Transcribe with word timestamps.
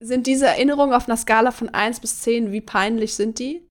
Sind 0.00 0.26
diese 0.26 0.46
Erinnerungen 0.46 0.94
auf 0.94 1.08
einer 1.08 1.16
Skala 1.16 1.50
von 1.50 1.70
1 1.70 2.00
bis 2.00 2.20
10, 2.22 2.52
wie 2.52 2.60
peinlich 2.60 3.14
sind 3.14 3.38
die? 3.38 3.68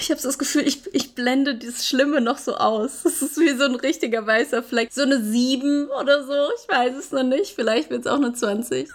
Ich 0.00 0.10
habe 0.10 0.20
so 0.20 0.28
das 0.28 0.38
Gefühl, 0.38 0.66
ich, 0.66 0.82
ich 0.94 1.14
blende 1.14 1.54
dieses 1.54 1.86
Schlimme 1.86 2.20
noch 2.20 2.38
so 2.38 2.56
aus. 2.56 3.02
Das 3.04 3.22
ist 3.22 3.38
wie 3.38 3.56
so 3.56 3.64
ein 3.64 3.76
richtiger 3.76 4.26
weißer 4.26 4.62
Fleck. 4.62 4.90
So 4.92 5.02
eine 5.02 5.22
7 5.22 5.88
oder 5.90 6.24
so. 6.24 6.50
Ich 6.60 6.68
weiß 6.68 6.94
es 6.96 7.12
noch 7.12 7.22
nicht. 7.22 7.54
Vielleicht 7.54 7.90
wird 7.90 8.00
es 8.00 8.06
auch 8.06 8.16
eine 8.16 8.32
20. 8.32 8.90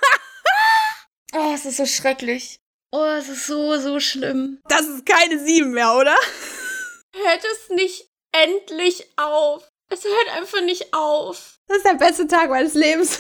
oh, 1.34 1.52
es 1.54 1.66
ist 1.66 1.78
so 1.78 1.86
schrecklich. 1.86 2.60
Oh, 2.92 3.06
es 3.18 3.30
ist 3.30 3.48
so, 3.48 3.78
so 3.80 4.00
schlimm. 4.00 4.60
Das 4.68 4.82
ist 4.82 5.06
keine 5.06 5.44
7 5.44 5.72
mehr, 5.72 5.96
oder? 5.96 6.16
Hört 7.16 7.44
es 7.54 7.70
nicht 7.70 8.10
endlich 8.32 9.08
auf. 9.18 9.64
Es 9.88 10.04
hört 10.04 10.38
einfach 10.38 10.62
nicht 10.62 10.94
auf. 10.94 11.60
Das 11.68 11.78
ist 11.78 11.86
der 11.86 11.94
beste 11.94 12.28
Tag 12.28 12.50
meines 12.50 12.74
Lebens. 12.74 13.20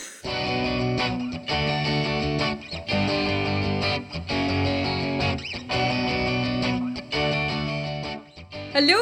Hallo, 8.75 8.97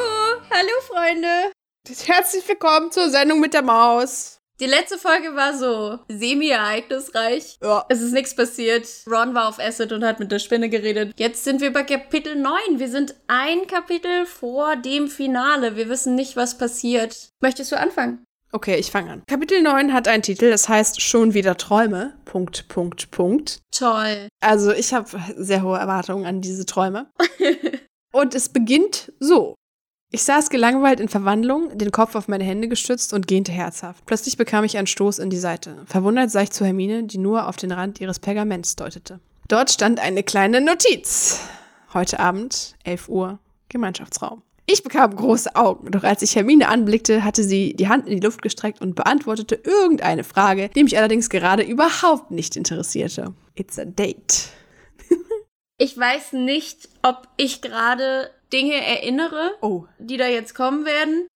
hallo 0.52 0.70
Freunde. 0.86 1.50
Herzlich 2.06 2.46
willkommen 2.48 2.92
zur 2.92 3.10
Sendung 3.10 3.40
mit 3.40 3.54
der 3.54 3.62
Maus. 3.62 4.38
Die 4.60 4.66
letzte 4.66 4.98
Folge 4.98 5.34
war 5.34 5.58
so 5.58 5.98
semi-ereignisreich. 6.06 7.58
Ja. 7.60 7.84
Es 7.88 8.00
ist 8.00 8.12
nichts 8.12 8.36
passiert. 8.36 8.86
Ron 9.10 9.34
war 9.34 9.48
auf 9.48 9.58
Acid 9.58 9.90
und 9.90 10.04
hat 10.04 10.20
mit 10.20 10.30
der 10.30 10.38
Spinne 10.38 10.68
geredet. 10.68 11.14
Jetzt 11.16 11.42
sind 11.42 11.60
wir 11.60 11.72
bei 11.72 11.82
Kapitel 11.82 12.36
9. 12.36 12.54
Wir 12.76 12.88
sind 12.88 13.16
ein 13.26 13.66
Kapitel 13.66 14.26
vor 14.26 14.76
dem 14.76 15.08
Finale. 15.08 15.74
Wir 15.74 15.88
wissen 15.88 16.14
nicht, 16.14 16.36
was 16.36 16.56
passiert. 16.56 17.30
Möchtest 17.40 17.72
du 17.72 17.76
anfangen? 17.76 18.22
Okay, 18.52 18.76
ich 18.76 18.92
fange 18.92 19.10
an. 19.10 19.22
Kapitel 19.26 19.60
9 19.60 19.92
hat 19.92 20.06
einen 20.06 20.22
Titel, 20.22 20.50
das 20.50 20.68
heißt 20.68 21.02
schon 21.02 21.34
wieder 21.34 21.56
Träume. 21.56 22.16
Punkt, 22.26 22.68
Punkt, 22.68 23.10
Punkt. 23.10 23.58
Toll. 23.72 24.28
Also 24.40 24.70
ich 24.70 24.94
habe 24.94 25.08
sehr 25.36 25.64
hohe 25.64 25.78
Erwartungen 25.78 26.26
an 26.26 26.42
diese 26.42 26.64
Träume. 26.64 27.10
und 28.12 28.36
es 28.36 28.48
beginnt 28.48 29.12
so. 29.18 29.56
Ich 30.14 30.22
saß 30.22 30.48
gelangweilt 30.48 31.00
in 31.00 31.08
Verwandlung, 31.08 31.76
den 31.76 31.90
Kopf 31.90 32.14
auf 32.14 32.28
meine 32.28 32.44
Hände 32.44 32.68
gestützt 32.68 33.12
und 33.12 33.26
gähnte 33.26 33.50
herzhaft. 33.50 34.06
Plötzlich 34.06 34.36
bekam 34.36 34.62
ich 34.62 34.78
einen 34.78 34.86
Stoß 34.86 35.18
in 35.18 35.28
die 35.28 35.36
Seite. 35.36 35.78
Verwundert 35.86 36.30
sah 36.30 36.42
ich 36.42 36.52
zu 36.52 36.64
Hermine, 36.64 37.02
die 37.02 37.18
nur 37.18 37.48
auf 37.48 37.56
den 37.56 37.72
Rand 37.72 38.00
ihres 38.00 38.20
Pergaments 38.20 38.76
deutete. 38.76 39.18
Dort 39.48 39.72
stand 39.72 39.98
eine 39.98 40.22
kleine 40.22 40.60
Notiz. 40.60 41.40
Heute 41.94 42.20
Abend, 42.20 42.76
11 42.84 43.08
Uhr, 43.08 43.40
Gemeinschaftsraum. 43.70 44.42
Ich 44.66 44.84
bekam 44.84 45.16
große 45.16 45.56
Augen, 45.56 45.90
doch 45.90 46.04
als 46.04 46.22
ich 46.22 46.36
Hermine 46.36 46.68
anblickte, 46.68 47.24
hatte 47.24 47.42
sie 47.42 47.74
die 47.74 47.88
Hand 47.88 48.06
in 48.06 48.20
die 48.20 48.24
Luft 48.24 48.40
gestreckt 48.40 48.80
und 48.80 48.94
beantwortete 48.94 49.56
irgendeine 49.64 50.22
Frage, 50.22 50.70
die 50.76 50.84
mich 50.84 50.96
allerdings 50.96 51.28
gerade 51.28 51.64
überhaupt 51.64 52.30
nicht 52.30 52.54
interessierte. 52.54 53.34
It's 53.56 53.80
a 53.80 53.84
date. 53.84 54.50
Ich 55.76 55.98
weiß 55.98 56.34
nicht, 56.34 56.88
ob 57.02 57.26
ich 57.36 57.60
gerade 57.60 58.30
Dinge 58.54 58.74
erinnere, 58.76 59.50
Oh, 59.60 59.84
die 59.98 60.16
da 60.16 60.26
jetzt 60.28 60.54
kommen 60.54 60.84
werden, 60.86 61.26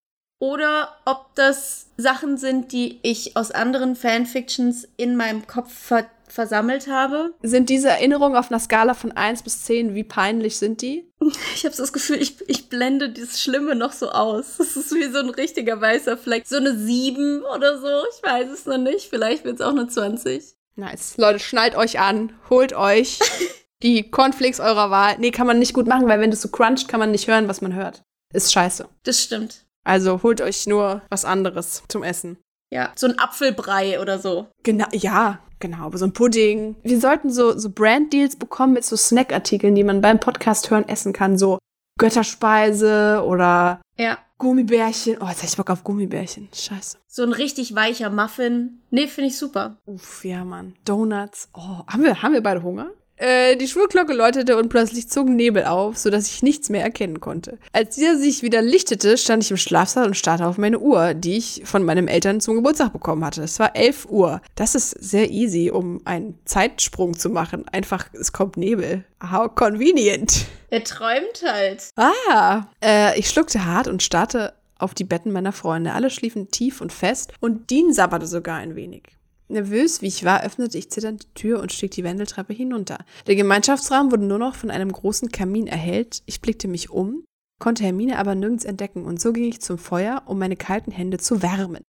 oder 0.41 0.95
ob 1.05 1.35
das 1.35 1.89
Sachen 1.97 2.39
sind, 2.39 2.71
die 2.73 3.01
ich 3.03 3.37
aus 3.37 3.51
anderen 3.51 3.97
Fanfictions 3.97 4.87
in 4.97 5.17
meinem 5.17 5.47
Kopf 5.47 5.73
ver 5.73 6.07
versammelt 6.31 6.89
habe. 6.89 7.33
sind 7.43 7.71
diese 7.71 7.89
Erinnerungen 7.89 8.37
auf 8.37 8.51
einer 8.51 8.61
Skala 8.61 8.93
von 8.93 9.13
1 9.13 9.43
bis 9.45 9.65
10, 9.65 9.95
wie 9.95 10.05
peinlich 10.05 10.59
sind 10.59 10.83
die? 10.83 11.11
Ich 11.55 11.65
habe 11.65 11.75
so 11.75 11.83
das 11.83 11.93
Gefühl, 11.95 12.21
ich, 12.21 12.37
ich 12.49 12.69
blende 12.69 13.09
dieses 13.09 13.41
Schlimme 13.43 13.75
noch 13.75 13.93
so 13.93 14.11
aus. 14.11 14.59
Das 14.59 14.77
ist 14.77 14.95
wie 14.95 15.11
so 15.11 15.19
ein 15.21 15.31
richtiger 15.31 15.81
weißer 15.81 16.19
Fleck. 16.19 16.47
So 16.47 16.57
eine 16.57 16.77
7 16.77 17.43
oder 17.57 17.81
so. 17.81 17.89
Ich 18.15 18.23
weiß 18.23 18.51
es 18.51 18.67
noch 18.67 18.77
nicht. 18.77 19.09
Vielleicht 19.09 19.45
wird 19.45 19.57
es 19.57 19.61
auch 19.63 19.71
eine 19.71 19.89
20. 19.89 20.45
Nice. 20.77 21.17
Leute, 21.17 21.39
schnallt 21.39 21.75
euch 21.75 21.99
an, 21.99 22.33
holt 22.51 22.75
euch 22.75 23.19
die 23.83 24.11
Cornflakes 24.11 24.61
eurer 24.61 24.91
Wahl. 24.91 25.17
Nee, 25.19 25.31
kann 25.31 25.47
man 25.47 25.59
nicht 25.59 25.75
gut 25.75 25.87
machen, 25.87 26.09
weil 26.09 26.21
wenn 26.21 26.31
das 26.31 26.43
so 26.43 26.49
cruncht, 26.49 26.89
kann 26.89 27.01
man 27.01 27.11
nicht 27.11 27.29
hören, 27.29 27.49
was 27.49 27.61
man 27.61 27.75
hört. 27.75 28.03
Ist 28.33 28.53
scheiße. 28.53 28.89
Das 29.05 29.23
stimmt. 29.23 29.65
Also 29.85 30.23
holt 30.23 30.41
euch 30.41 30.67
nur 30.67 31.03
was 31.09 31.25
anderes 31.25 31.83
zum 31.89 32.03
Essen. 32.03 32.39
Ja, 32.71 32.93
so 32.97 33.07
ein 33.07 33.19
Apfelbrei 33.19 33.99
oder 34.01 34.19
so. 34.19 34.49
Genau, 34.63 34.87
ja, 34.93 35.39
genau, 35.59 35.87
aber 35.87 35.97
so 35.97 36.05
ein 36.05 36.13
Pudding. 36.13 36.77
Wir 36.83 37.01
sollten 37.01 37.31
so, 37.31 37.57
so 37.59 37.71
Brand-Deals 37.71 38.37
bekommen 38.37 38.75
mit 38.75 38.85
so 38.85 38.97
Snackartikeln, 38.97 39.75
die 39.75 39.85
man 39.85 40.03
beim 40.03 40.21
Podcast 40.21 40.71
hören 40.71 40.87
essen 40.87 41.15
kann. 41.15 41.39
So 41.39 41.59
Götterspeise 41.99 43.23
oder 43.25 43.81
Ja. 43.97 44.19
Gummibärchen. 44.39 45.17
Oh, 45.21 45.27
jetzt 45.27 45.43
hab 45.43 45.49
ich 45.49 45.57
Bock 45.57 45.71
auf 45.71 45.83
Gummibärchen. 45.83 46.49
Scheiße. 46.55 46.99
So 47.09 47.23
ein 47.23 47.33
richtig 47.33 47.75
weicher 47.75 48.11
Muffin. 48.11 48.83
Nee, 48.91 49.07
finde 49.09 49.29
ich 49.31 49.39
super. 49.39 49.79
Uff, 49.87 50.25
ja, 50.25 50.45
Mann. 50.45 50.75
Donuts. 50.85 51.49
Oh, 51.55 51.83
haben 51.89 52.05
wir, 52.05 52.23
haben 52.23 52.35
wir 52.35 52.43
beide 52.43 52.63
Hunger? 52.63 52.91
Äh, 53.19 53.57
die 53.57 53.67
Schulglocke 53.67 54.13
läutete 54.13 54.57
und 54.57 54.69
plötzlich 54.69 55.09
zogen 55.09 55.37
Nebel 55.37 55.65
auf, 55.65 55.99
sodass 55.99 56.29
ich 56.29 56.43
nichts 56.43 56.71
mehr 56.71 56.83
erkennen 56.83 57.21
konnte. 57.21 57.59
Als 57.73 57.97
dieser 57.97 58.17
sich 58.17 58.43
wieder 58.43 58.63
lichtete, 58.63 59.19
stand 59.19 59.43
ich 59.45 59.51
im 59.51 59.57
Schlafsaal 59.57 60.07
und 60.07 60.17
starrte 60.17 60.47
auf 60.47 60.57
meine 60.57 60.79
Uhr, 60.79 61.15
die 61.15 61.37
ich 61.37 61.63
von 61.65 61.83
meinen 61.83 62.09
Eltern 62.09 62.41
zum 62.41 62.55
Geburtstag 62.55 62.93
bekommen 62.93 63.25
hatte. 63.25 63.43
Es 63.43 63.59
war 63.59 63.75
11 63.75 64.07
Uhr. 64.07 64.41
Das 64.55 64.75
ist 64.75 64.91
sehr 64.91 65.31
easy, 65.31 65.71
um 65.71 66.01
einen 66.05 66.39
Zeitsprung 66.45 67.19
zu 67.19 67.29
machen. 67.29 67.69
Einfach, 67.69 68.07
es 68.13 68.33
kommt 68.33 68.57
Nebel. 68.57 69.05
How 69.21 69.53
convenient. 69.55 70.47
Er 70.71 70.85
träumt 70.85 71.43
halt. 71.45 71.91
Ah, 71.97 72.67
äh, 72.83 73.19
ich 73.19 73.29
schluckte 73.29 73.65
hart 73.65 73.89
und 73.89 74.03
starrte 74.03 74.53
auf 74.79 74.95
die 74.95 75.05
Betten 75.05 75.33
meiner 75.33 75.53
Freunde. 75.53 75.93
Alle 75.93 76.11
schliefen 76.11 76.51
tief 76.51 76.81
und 76.81 76.93
fest 76.93 77.33
und 77.41 77.71
Dean 77.71 77.93
sabberte 77.93 78.27
sogar 78.27 78.59
ein 78.59 78.77
wenig. 78.77 79.18
Nervös 79.49 80.03
wie 80.03 80.09
ich 80.09 80.25
war, 80.25 80.45
öffnete 80.45 80.77
ich 80.77 80.91
zitternd 80.91 81.25
die 81.25 81.35
Tür 81.35 81.61
und 81.61 81.73
stieg 81.73 81.91
die 81.93 82.05
Wendeltreppe 82.05 82.53
hinunter. 82.53 82.99
Der 83.27 83.35
Gemeinschaftsraum 83.35 84.11
wurde 84.13 84.25
nur 84.25 84.39
noch 84.39 84.55
von 84.55 84.71
einem 84.71 84.93
großen 84.93 85.33
Kamin 85.33 85.67
erhellt. 85.67 86.23
Ich 86.27 86.43
blickte 86.43 86.69
mich 86.69 86.91
um, 86.91 87.25
konnte 87.59 87.85
Hermine 87.85 88.19
aber 88.19 88.35
nirgends 88.35 88.65
entdecken 88.65 89.05
und 89.05 89.21
so 89.21 89.33
ging 89.33 89.45
ich 89.45 89.61
zum 89.61 89.79
Feuer, 89.79 90.23
um 90.27 90.39
meine 90.39 90.57
kalten 90.57 90.91
Hände 90.91 91.19
zu 91.19 91.43
wärmen. 91.43 91.83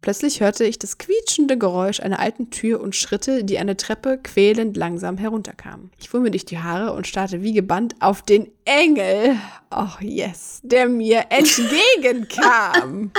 Plötzlich 0.00 0.40
hörte 0.40 0.64
ich 0.64 0.80
das 0.80 0.98
quietschende 0.98 1.56
Geräusch 1.56 2.00
einer 2.00 2.18
alten 2.18 2.50
Tür 2.50 2.80
und 2.80 2.96
Schritte, 2.96 3.44
die 3.44 3.58
eine 3.58 3.76
Treppe 3.76 4.18
quälend 4.20 4.76
langsam 4.76 5.16
herunterkamen. 5.16 5.92
Ich 6.00 6.08
fuhr 6.08 6.18
mir 6.18 6.32
durch 6.32 6.44
die 6.44 6.58
Haare 6.58 6.92
und 6.92 7.06
starrte 7.06 7.42
wie 7.42 7.52
gebannt 7.52 7.94
auf 8.00 8.22
den 8.22 8.50
Engel, 8.64 9.36
oh 9.70 10.00
yes, 10.00 10.60
der 10.64 10.88
mir 10.88 11.26
entgegenkam. 11.30 13.12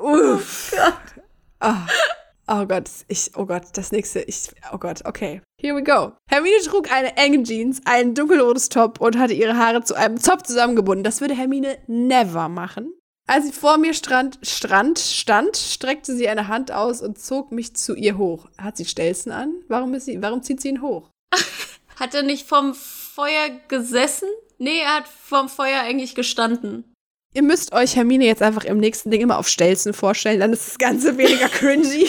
Uff. 0.00 0.72
Oh. 0.76 1.17
Oh 1.60 2.66
Gott, 2.66 2.90
ich, 3.08 3.30
oh 3.36 3.46
Gott, 3.46 3.64
das 3.74 3.92
nächste, 3.92 4.20
ich, 4.20 4.50
oh 4.72 4.78
Gott, 4.78 5.04
okay. 5.04 5.40
Here 5.60 5.74
we 5.74 5.82
go. 5.82 6.12
Hermine 6.30 6.58
trug 6.64 6.92
eine 6.92 7.16
enge 7.16 7.42
Jeans, 7.42 7.80
ein 7.84 8.14
dunkelrotes 8.14 8.68
Top 8.68 9.00
und 9.00 9.18
hatte 9.18 9.34
ihre 9.34 9.56
Haare 9.56 9.82
zu 9.82 9.94
einem 9.94 10.18
Zopf 10.20 10.42
zusammengebunden. 10.42 11.04
Das 11.04 11.20
würde 11.20 11.34
Hermine 11.34 11.78
never 11.86 12.48
machen. 12.48 12.92
Als 13.26 13.44
sie 13.44 13.52
vor 13.52 13.76
mir 13.76 13.92
strand, 13.92 14.38
strand, 14.42 14.98
stand, 14.98 15.56
streckte 15.56 16.16
sie 16.16 16.28
eine 16.28 16.48
Hand 16.48 16.72
aus 16.72 17.02
und 17.02 17.18
zog 17.18 17.52
mich 17.52 17.76
zu 17.76 17.94
ihr 17.94 18.16
hoch. 18.16 18.48
Hat 18.56 18.78
sie 18.78 18.86
Stelzen 18.86 19.32
an? 19.32 19.52
Warum, 19.68 19.92
ist 19.92 20.06
sie, 20.06 20.22
warum 20.22 20.42
zieht 20.42 20.62
sie 20.62 20.70
ihn 20.70 20.80
hoch? 20.80 21.10
Hat 21.96 22.14
er 22.14 22.22
nicht 22.22 22.46
vom 22.46 22.74
Feuer 22.74 23.50
gesessen? 23.68 24.28
Nee, 24.58 24.80
er 24.80 24.96
hat 24.96 25.08
vom 25.08 25.48
Feuer 25.48 25.80
eigentlich 25.80 26.14
gestanden. 26.14 26.84
Ihr 27.38 27.44
müsst 27.44 27.72
euch 27.72 27.94
Hermine 27.94 28.24
jetzt 28.24 28.42
einfach 28.42 28.64
im 28.64 28.78
nächsten 28.78 29.12
Ding 29.12 29.20
immer 29.20 29.38
auf 29.38 29.46
Stelzen 29.46 29.92
vorstellen, 29.94 30.40
dann 30.40 30.52
ist 30.52 30.66
das 30.66 30.78
Ganze 30.78 31.16
weniger 31.18 31.48
cringy. 31.48 32.08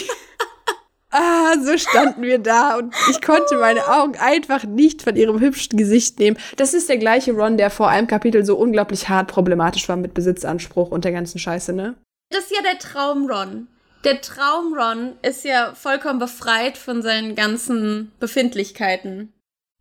ah, 1.12 1.54
so 1.64 1.78
standen 1.78 2.24
wir 2.24 2.40
da 2.40 2.78
und 2.78 2.96
ich 3.12 3.22
konnte 3.22 3.60
meine 3.60 3.88
Augen 3.90 4.16
einfach 4.18 4.64
nicht 4.64 5.04
von 5.04 5.16
ihrem 5.16 5.40
hübschen 5.40 5.78
Gesicht 5.78 6.18
nehmen. 6.18 6.36
Das 6.58 6.74
ist 6.74 6.90
der 6.90 6.98
gleiche 6.98 7.34
Ron, 7.34 7.58
der 7.58 7.70
vor 7.70 7.90
einem 7.90 8.08
Kapitel 8.08 8.44
so 8.44 8.58
unglaublich 8.58 9.08
hart 9.08 9.28
problematisch 9.28 9.88
war 9.88 9.98
mit 9.98 10.16
Besitzanspruch 10.16 10.90
und 10.90 11.06
der 11.06 11.12
ganzen 11.12 11.38
Scheiße, 11.38 11.74
ne? 11.74 11.94
Das 12.32 12.46
ist 12.46 12.52
ja 12.56 12.64
der 12.64 12.80
Traum-Ron. 12.80 13.68
Der 14.06 14.22
Traum-Ron 14.22 15.12
ist 15.22 15.46
ja 15.46 15.76
vollkommen 15.76 16.18
befreit 16.18 16.76
von 16.76 17.04
seinen 17.04 17.36
ganzen 17.36 18.12
Befindlichkeiten. 18.20 19.32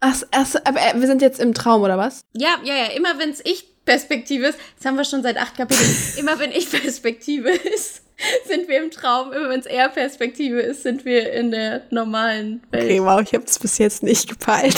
Ach, 0.00 0.22
ach, 0.30 0.54
aber 0.64 0.78
äh, 0.78 1.00
wir 1.00 1.06
sind 1.06 1.22
jetzt 1.22 1.40
im 1.40 1.54
Traum, 1.54 1.82
oder 1.82 1.98
was? 1.98 2.20
Ja, 2.34 2.56
ja, 2.62 2.74
ja. 2.74 2.86
Immer 2.94 3.18
wenn 3.18 3.30
es 3.30 3.40
Ich-Perspektive 3.88 4.48
ist, 4.48 4.58
das 4.76 4.84
haben 4.84 4.96
wir 4.96 5.04
schon 5.04 5.22
seit 5.22 5.38
acht 5.38 5.56
Kapiteln. 5.56 5.88
immer 6.18 6.38
wenn 6.38 6.52
Ich-Perspektive 6.52 7.48
ist, 7.48 8.02
sind 8.46 8.68
wir 8.68 8.82
im 8.82 8.90
Traum. 8.90 9.32
Immer 9.32 9.48
wenn 9.48 9.60
es 9.60 9.66
Er-Perspektive 9.66 10.60
ist, 10.60 10.82
sind 10.82 11.06
wir 11.06 11.32
in 11.32 11.50
der 11.50 11.86
normalen 11.90 12.62
Welt. 12.70 12.84
Okay, 12.84 13.02
wow, 13.02 13.22
ich 13.22 13.32
habe 13.32 13.44
das 13.44 13.58
bis 13.58 13.78
jetzt 13.78 14.02
nicht 14.02 14.28
gepeilt. 14.28 14.76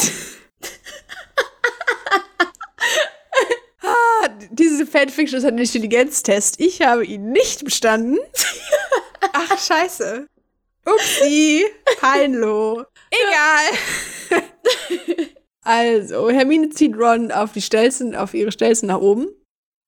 ah, 3.82 4.28
diese 4.50 4.86
Fanfiction 4.86 5.38
ist 5.38 5.44
ein 5.44 5.58
Intelligenztest. 5.58 6.60
Ich 6.60 6.80
habe 6.80 7.04
ihn 7.04 7.32
nicht 7.32 7.64
bestanden. 7.64 8.18
Ach, 9.32 9.58
scheiße. 9.58 10.28
Upsi, 10.86 11.66
peinlo. 11.98 12.84
Egal. 13.10 13.72
also, 15.70 16.30
Hermine 16.30 16.70
zieht 16.70 16.96
Ron 16.96 17.30
auf 17.30 17.52
die 17.52 17.62
Stelzen, 17.62 18.16
auf 18.16 18.34
ihre 18.34 18.50
Stelzen 18.50 18.88
nach 18.88 19.00
oben. 19.00 19.28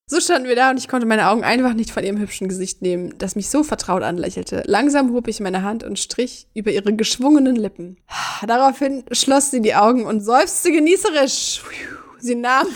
So 0.09 0.21
standen 0.21 0.47
wir 0.47 0.55
da 0.55 0.71
und 0.71 0.79
ich 0.79 0.89
konnte 0.89 1.07
meine 1.07 1.29
Augen 1.29 1.43
einfach 1.43 1.75
nicht 1.75 1.91
von 1.91 2.05
ihrem 2.05 2.19
hübschen 2.19 2.49
Gesicht 2.49 2.83
nehmen, 2.83 3.15
das 3.19 3.35
mich 3.35 3.49
so 3.49 3.65
vertraut 3.65 4.03
anlächelte. 4.03 4.63
Langsam 4.67 5.13
hob 5.13 5.27
ich 5.27 5.41
meine 5.41 5.63
Hand 5.63 5.83
und 5.83 5.99
strich 5.99 6.47
über 6.55 6.71
ihre 6.71 6.95
geschwungenen 6.95 7.57
Lippen. 7.57 7.97
Daraufhin 8.47 9.03
schloss 9.11 9.51
sie 9.51 9.61
die 9.61 9.75
Augen 9.75 10.05
und 10.05 10.21
seufzte 10.21 10.71
genießerisch. 10.71 11.63
Sie 12.21 12.37
nahm, 12.37 12.69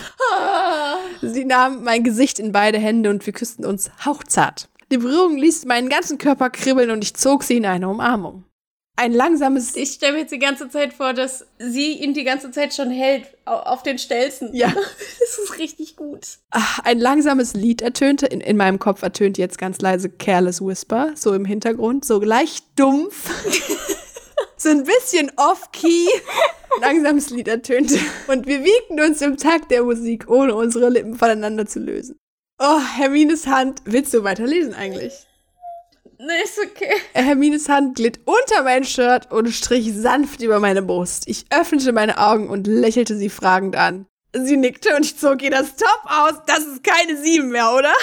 sie 1.21 1.45
nahm 1.45 1.83
mein 1.83 2.03
Gesicht 2.03 2.39
in 2.39 2.51
beide 2.51 2.77
Hände 2.77 3.09
und 3.09 3.25
wir 3.25 3.31
küssten 3.31 3.65
uns 3.65 3.89
hauchzart. 4.03 4.67
Die 4.91 4.97
Berührung 4.97 5.37
ließ 5.37 5.63
meinen 5.65 5.87
ganzen 5.87 6.17
Körper 6.17 6.49
kribbeln 6.49 6.91
und 6.91 7.03
ich 7.05 7.13
zog 7.13 7.43
sie 7.43 7.55
in 7.55 7.65
eine 7.65 7.87
Umarmung. 7.87 8.43
Ein 8.99 9.13
langsames. 9.13 9.75
Ich 9.75 9.91
stelle 9.91 10.13
mir 10.13 10.19
jetzt 10.21 10.31
die 10.31 10.39
ganze 10.39 10.69
Zeit 10.69 10.91
vor, 10.91 11.13
dass 11.13 11.45
sie 11.59 11.91
ihn 11.93 12.15
die 12.15 12.23
ganze 12.23 12.49
Zeit 12.49 12.73
schon 12.73 12.89
hält 12.89 13.27
auf 13.45 13.83
den 13.83 13.99
Stelzen. 13.99 14.53
Ja. 14.53 14.73
Das 15.19 15.37
ist 15.39 15.59
richtig 15.59 15.97
gut. 15.97 16.37
Ach, 16.51 16.79
ein 16.79 16.99
langsames 16.99 17.53
Lied 17.53 17.81
ertönte. 17.81 18.25
In, 18.25 18.39
in 18.39 18.55
meinem 18.55 18.79
Kopf 18.79 19.01
ertönt 19.01 19.37
jetzt 19.37 19.57
ganz 19.57 19.79
leise 19.81 20.09
Careless 20.09 20.61
Whisper, 20.61 21.11
so 21.15 21.33
im 21.33 21.43
Hintergrund, 21.43 22.05
so 22.05 22.19
leicht 22.21 22.65
dumpf. 22.77 23.29
so 24.57 24.69
ein 24.69 24.83
bisschen 24.83 25.31
off-key. 25.35 26.07
Langsames 26.79 27.29
Lied 27.29 27.49
ertönte. 27.49 27.99
Und 28.27 28.47
wir 28.47 28.63
wiegten 28.63 28.99
uns 29.01 29.21
im 29.21 29.37
Takt 29.37 29.69
der 29.69 29.83
Musik, 29.83 30.29
ohne 30.29 30.55
unsere 30.55 30.89
Lippen 30.89 31.15
voneinander 31.15 31.65
zu 31.65 31.79
lösen. 31.79 32.17
Oh, 32.57 32.79
Hermines 32.79 33.45
Hand. 33.47 33.81
Willst 33.85 34.13
du 34.13 34.23
weiterlesen 34.23 34.73
eigentlich? 34.73 35.26
Nee, 36.19 36.43
ist 36.43 36.57
okay. 36.59 36.93
Hermines 37.13 37.69
Hand 37.69 37.95
glitt 37.95 38.19
unter 38.25 38.63
mein 38.63 38.83
Shirt 38.83 39.31
und 39.31 39.49
strich 39.51 39.93
sanft 39.93 40.41
über 40.41 40.59
meine 40.59 40.81
Brust. 40.81 41.27
Ich 41.27 41.45
öffnete 41.51 41.91
meine 41.91 42.17
Augen 42.17 42.49
und 42.49 42.65
lächelte 42.65 43.15
sie 43.15 43.29
fragend 43.29 43.75
an. 43.75 44.07
Sie 44.33 44.57
nickte 44.57 44.95
und 44.95 45.05
ich 45.05 45.17
zog 45.17 45.43
ihr 45.43 45.51
das 45.51 45.75
Top 45.75 46.01
aus. 46.05 46.33
Das 46.47 46.59
ist 46.59 46.83
keine 46.83 47.21
sieben 47.21 47.49
mehr, 47.49 47.71
oder? 47.71 47.93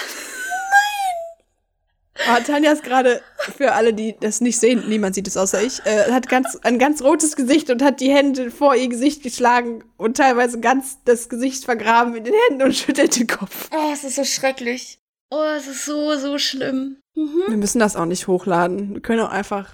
Nein! 2.17 2.37
Oh, 2.39 2.43
Tanja 2.47 2.71
ist 2.71 2.85
gerade, 2.85 3.21
für 3.57 3.73
alle, 3.73 3.93
die 3.93 4.15
das 4.21 4.41
nicht 4.41 4.61
sehen, 4.61 4.85
niemand 4.89 5.17
sieht 5.17 5.27
es 5.27 5.37
außer 5.37 5.61
ich, 5.63 5.85
äh, 5.85 6.13
hat 6.13 6.29
ganz, 6.29 6.57
ein 6.63 6.79
ganz 6.79 7.03
rotes 7.03 7.35
Gesicht 7.35 7.69
und 7.71 7.83
hat 7.83 7.99
die 7.99 8.13
Hände 8.13 8.53
vor 8.53 8.77
ihr 8.77 8.89
Gesicht 8.89 9.25
geschlagen 9.25 9.83
und 9.97 10.17
teilweise 10.17 10.61
ganz 10.61 10.99
das 11.05 11.29
Gesicht 11.29 11.65
vergraben 11.65 12.15
in 12.15 12.23
den 12.23 12.35
Händen 12.49 12.63
und 12.63 12.75
schüttelt 12.77 13.19
den 13.19 13.27
Kopf. 13.27 13.69
Oh, 13.73 13.91
es 13.93 14.05
ist 14.05 14.15
so 14.15 14.25
schrecklich. 14.25 15.01
Oh, 15.31 15.43
es 15.57 15.67
ist 15.67 15.85
so, 15.85 16.17
so 16.17 16.39
schlimm. 16.39 16.99
Mhm. 17.15 17.43
Wir 17.49 17.57
müssen 17.57 17.79
das 17.79 17.97
auch 17.97 18.07
nicht 18.07 18.27
hochladen. 18.27 18.95
Wir 18.95 19.01
können 19.01 19.21
auch 19.21 19.31
einfach 19.31 19.69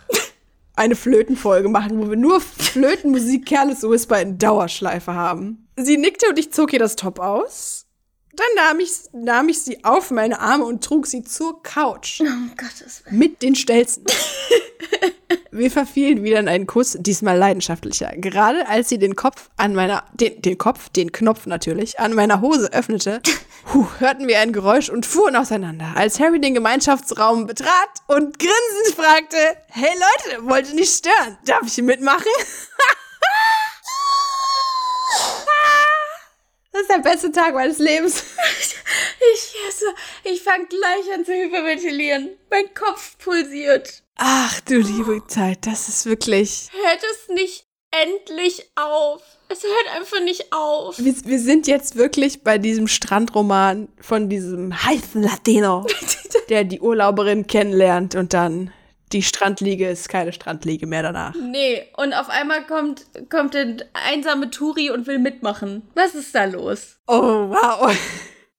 eine 0.76 0.96
Flötenfolge 0.96 1.68
machen, 1.68 2.00
wo 2.00 2.08
wir 2.08 2.16
nur 2.16 2.40
Flötenmusik 2.40 3.46
Careless 3.46 3.82
Whisper 3.82 4.20
in 4.20 4.38
Dauerschleife 4.38 5.14
haben. 5.14 5.68
Sie 5.76 5.96
nickte 5.96 6.26
und 6.28 6.38
ich 6.38 6.52
zog 6.52 6.72
ihr 6.72 6.78
das 6.78 6.96
Top 6.96 7.18
aus. 7.18 7.86
Dann 8.34 8.46
nahm 8.56 8.80
ich, 8.80 8.90
nahm 9.12 9.48
ich 9.48 9.60
sie 9.60 9.84
auf 9.84 10.10
meine 10.10 10.40
Arme 10.40 10.64
und 10.64 10.84
trug 10.84 11.06
sie 11.06 11.22
zur 11.22 11.62
Couch. 11.62 12.22
Oh 12.22 12.54
Gottes 12.56 13.04
Willen. 13.04 13.18
Mit 13.18 13.42
den 13.42 13.54
Stelzen. 13.54 14.04
Wir 15.52 15.70
verfielen 15.70 16.22
wieder 16.22 16.38
in 16.38 16.46
einen 16.46 16.68
Kuss, 16.68 16.96
diesmal 17.00 17.36
leidenschaftlicher. 17.36 18.12
Gerade 18.14 18.68
als 18.68 18.88
sie 18.88 18.98
den 18.98 19.16
Kopf 19.16 19.50
an 19.56 19.74
meiner, 19.74 20.04
den, 20.14 20.40
den 20.42 20.58
Kopf, 20.58 20.90
den 20.90 21.10
Knopf 21.10 21.46
natürlich, 21.46 21.98
an 21.98 22.14
meiner 22.14 22.40
Hose 22.40 22.72
öffnete, 22.72 23.20
huh, 23.74 23.86
hörten 23.98 24.28
wir 24.28 24.38
ein 24.38 24.52
Geräusch 24.52 24.90
und 24.90 25.06
fuhren 25.06 25.34
auseinander. 25.34 25.92
Als 25.96 26.20
Harry 26.20 26.40
den 26.40 26.54
Gemeinschaftsraum 26.54 27.46
betrat 27.46 27.90
und 28.06 28.38
grinsend 28.38 28.94
fragte, 28.94 29.36
hey 29.68 29.90
Leute, 29.94 30.48
wollt 30.48 30.68
ihr 30.68 30.76
nicht 30.76 30.96
stören? 30.96 31.36
Darf 31.44 31.66
ich 31.66 31.82
mitmachen? 31.82 32.26
Das 36.72 36.82
ist 36.82 36.90
der 36.92 36.98
beste 36.98 37.32
Tag 37.32 37.52
meines 37.54 37.78
Lebens. 37.78 38.22
Ich 39.34 39.54
esse. 39.68 39.84
Ich 40.24 40.42
fange 40.42 40.66
gleich 40.66 41.14
an 41.14 41.26
zu 41.26 41.32
hyperventilieren. 41.32 42.30
Mein 42.48 42.72
Kopf 42.72 43.18
pulsiert. 43.18 44.02
Ach 44.22 44.60
du 44.60 44.76
liebe 44.76 45.26
Zeit, 45.28 45.66
das 45.66 45.88
ist 45.88 46.04
wirklich. 46.04 46.68
Hört 46.72 47.00
es 47.10 47.34
nicht 47.34 47.64
endlich 47.90 48.70
auf. 48.76 49.22
Es 49.48 49.62
hört 49.62 49.96
einfach 49.96 50.20
nicht 50.20 50.52
auf. 50.52 50.98
Wir, 50.98 51.14
wir 51.24 51.38
sind 51.38 51.66
jetzt 51.66 51.96
wirklich 51.96 52.44
bei 52.44 52.58
diesem 52.58 52.86
Strandroman 52.86 53.88
von 53.98 54.28
diesem 54.28 54.84
heißen 54.84 55.22
Latino, 55.22 55.86
der 56.50 56.64
die 56.64 56.80
Urlauberin 56.80 57.46
kennenlernt 57.46 58.14
und 58.14 58.34
dann 58.34 58.70
die 59.12 59.22
Strandliege 59.22 59.88
ist 59.88 60.10
keine 60.10 60.34
Strandliege 60.34 60.86
mehr 60.86 61.02
danach. 61.02 61.34
Nee, 61.34 61.86
und 61.96 62.12
auf 62.12 62.28
einmal 62.28 62.66
kommt, 62.66 63.06
kommt 63.30 63.54
der 63.54 63.76
einsame 63.94 64.50
Turi 64.50 64.90
und 64.90 65.06
will 65.06 65.18
mitmachen. 65.18 65.88
Was 65.94 66.14
ist 66.14 66.34
da 66.34 66.44
los? 66.44 66.98
Oh, 67.06 67.48
wow. 67.48 67.90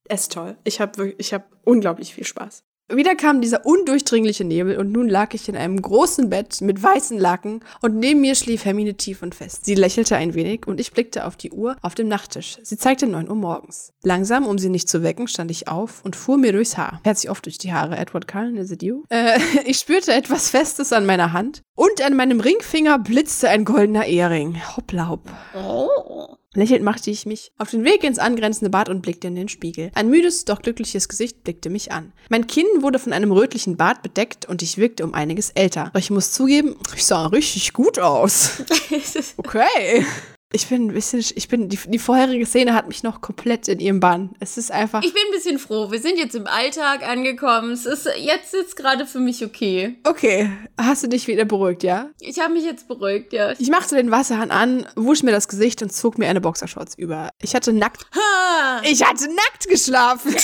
Es 0.06 0.24
ist 0.24 0.34
toll. 0.34 0.58
Ich 0.66 0.82
habe 0.82 1.14
ich 1.18 1.34
hab 1.34 1.48
unglaublich 1.64 2.14
viel 2.14 2.26
Spaß. 2.26 2.66
Wieder 2.94 3.16
kam 3.16 3.42
dieser 3.42 3.66
undurchdringliche 3.66 4.44
Nebel 4.44 4.78
und 4.78 4.92
nun 4.92 5.08
lag 5.08 5.34
ich 5.34 5.48
in 5.48 5.56
einem 5.56 5.82
großen 5.82 6.30
Bett 6.30 6.62
mit 6.62 6.82
weißen 6.82 7.18
Laken 7.18 7.64
und 7.82 7.98
neben 7.98 8.22
mir 8.22 8.36
schlief 8.36 8.66
Hermine 8.66 8.96
tief 8.96 9.22
und 9.22 9.34
fest. 9.34 9.66
Sie 9.66 9.76
lächelte 9.76 10.16
ein 10.18 10.34
wenig 10.34 10.68
und 10.68 10.80
ich 10.80 10.92
blickte 10.92 11.26
auf 11.26 11.36
die 11.36 11.52
Uhr 11.52 11.78
auf 11.82 11.96
dem 11.96 12.08
Nachttisch. 12.08 12.58
Sie 12.64 12.78
zeigte 12.78 13.08
neun 13.08 13.30
Uhr 13.30 13.36
morgens. 13.36 13.94
Langsam, 14.04 14.46
um 14.46 14.58
sie 14.58 14.70
nicht 14.70 14.90
zu 14.90 15.04
wecken, 15.04 15.28
stand 15.28 15.52
ich 15.52 15.68
auf 15.68 16.04
und 16.04 16.16
fuhr 16.16 16.38
mir 16.38 16.52
durchs 16.52 16.78
Haar. 16.78 17.00
Fährt 17.04 17.18
sich 17.18 17.30
oft 17.30 17.46
durch 17.46 17.58
die 17.58 17.72
Haare, 17.72 17.98
Edward 17.98 18.28
Cullen, 18.28 18.58
is 18.58 18.72
it 18.72 18.84
you? 18.84 19.04
Äh, 19.10 19.40
ich 19.66 19.78
spürte 19.78 20.14
etwas 20.14 20.50
Festes 20.50 20.92
an 20.92 21.06
meiner 21.06 21.34
Hand 21.34 21.62
und 21.76 22.02
an 22.02 22.16
meinem 22.16 22.40
Ringfinger 22.40 23.00
blitzte 23.00 23.50
ein 23.50 23.66
goldener 23.66 24.06
Ehering. 24.06 24.62
Hoppla 24.76 25.08
hopp. 25.08 25.30
Oh. 25.56 26.36
Lächelnd 26.54 26.84
machte 26.84 27.10
ich 27.10 27.26
mich 27.26 27.54
auf 27.58 27.72
den 27.72 27.86
Weg 27.86 28.04
ins 28.04 28.20
angrenzende 28.20 28.70
Bad 28.70 28.90
und 28.90 29.02
blickte 29.02 29.28
in 29.28 29.36
den 29.36 29.48
Spiegel. 29.48 29.90
Ein 29.96 30.10
müdes, 30.10 30.44
doch 30.44 30.62
glückliches 30.62 31.08
Gesicht 31.08 31.46
blickte 31.46 31.70
mich 31.70 31.94
an. 31.94 32.12
Mein 32.30 32.46
Kinn 32.46 32.66
wurde 32.82 33.00
von 33.00 33.14
einem 33.14 33.32
rötlichen 33.32 33.78
Bart 33.78 34.02
bedeckt 34.02 34.50
und 34.50 34.62
ich 34.62 34.78
wirkte 34.78 35.06
um 35.06 35.14
einiges 35.14 35.52
älter. 35.52 35.92
Doch 35.94 36.00
ich 36.02 36.12
muss 36.12 36.34
zugeben, 36.34 36.76
ich 36.94 37.06
sah 37.06 37.28
richtig 37.28 37.72
gut 37.72 38.00
aus. 38.00 38.64
Okay. 39.38 40.06
Ich 40.54 40.68
bin 40.68 40.88
ein 40.88 40.94
bisschen, 40.94 41.24
ich 41.36 41.48
bin, 41.48 41.70
die, 41.70 41.80
die 41.86 42.00
vorherige 42.00 42.46
Szene 42.46 42.74
hat 42.74 42.88
mich 42.88 43.04
noch 43.04 43.22
komplett 43.22 43.70
in 43.70 43.80
ihrem 43.80 44.02
Bann. 44.02 44.36
Es 44.40 44.58
ist 44.58 44.70
einfach. 44.72 45.02
Ich 45.02 45.14
bin 45.14 45.22
ein 45.28 45.32
bisschen 45.32 45.60
froh. 45.60 45.92
Wir 45.92 46.00
sind 46.00 46.18
jetzt 46.18 46.36
im 46.36 46.46
Alltag 46.46 47.08
angekommen. 47.08 47.72
Es 47.72 47.86
ist 47.86 48.10
jetzt 48.18 48.54
jetzt 48.54 48.76
gerade 48.76 49.06
für 49.06 49.20
mich 49.20 49.46
okay. 49.46 49.98
Okay, 50.04 50.52
hast 50.78 51.04
du 51.04 51.08
dich 51.08 51.28
wieder 51.28 51.46
beruhigt, 51.46 51.84
ja? 51.84 52.10
Ich 52.20 52.40
habe 52.40 52.54
mich 52.54 52.66
jetzt 52.66 52.88
beruhigt, 52.90 53.32
ja. 53.32 53.54
Ich 53.60 53.70
machte 53.70 53.96
den 53.96 54.12
Wasserhahn 54.12 54.52
an, 54.52 54.86
wusch 54.96 55.24
mir 55.24 55.32
das 55.32 55.48
Gesicht 55.48 55.82
und 55.82 55.94
zog 55.94 56.18
mir 56.18 56.28
eine 56.28 56.42
Boxershorts 56.42 56.96
über. 56.98 57.30
Ich 57.42 57.56
hatte 57.56 57.72
nackt. 57.72 58.06
Ha! 58.14 58.82
Ich 58.84 59.06
hatte 59.06 59.28
nackt 59.28 59.68
geschlafen. 59.70 60.34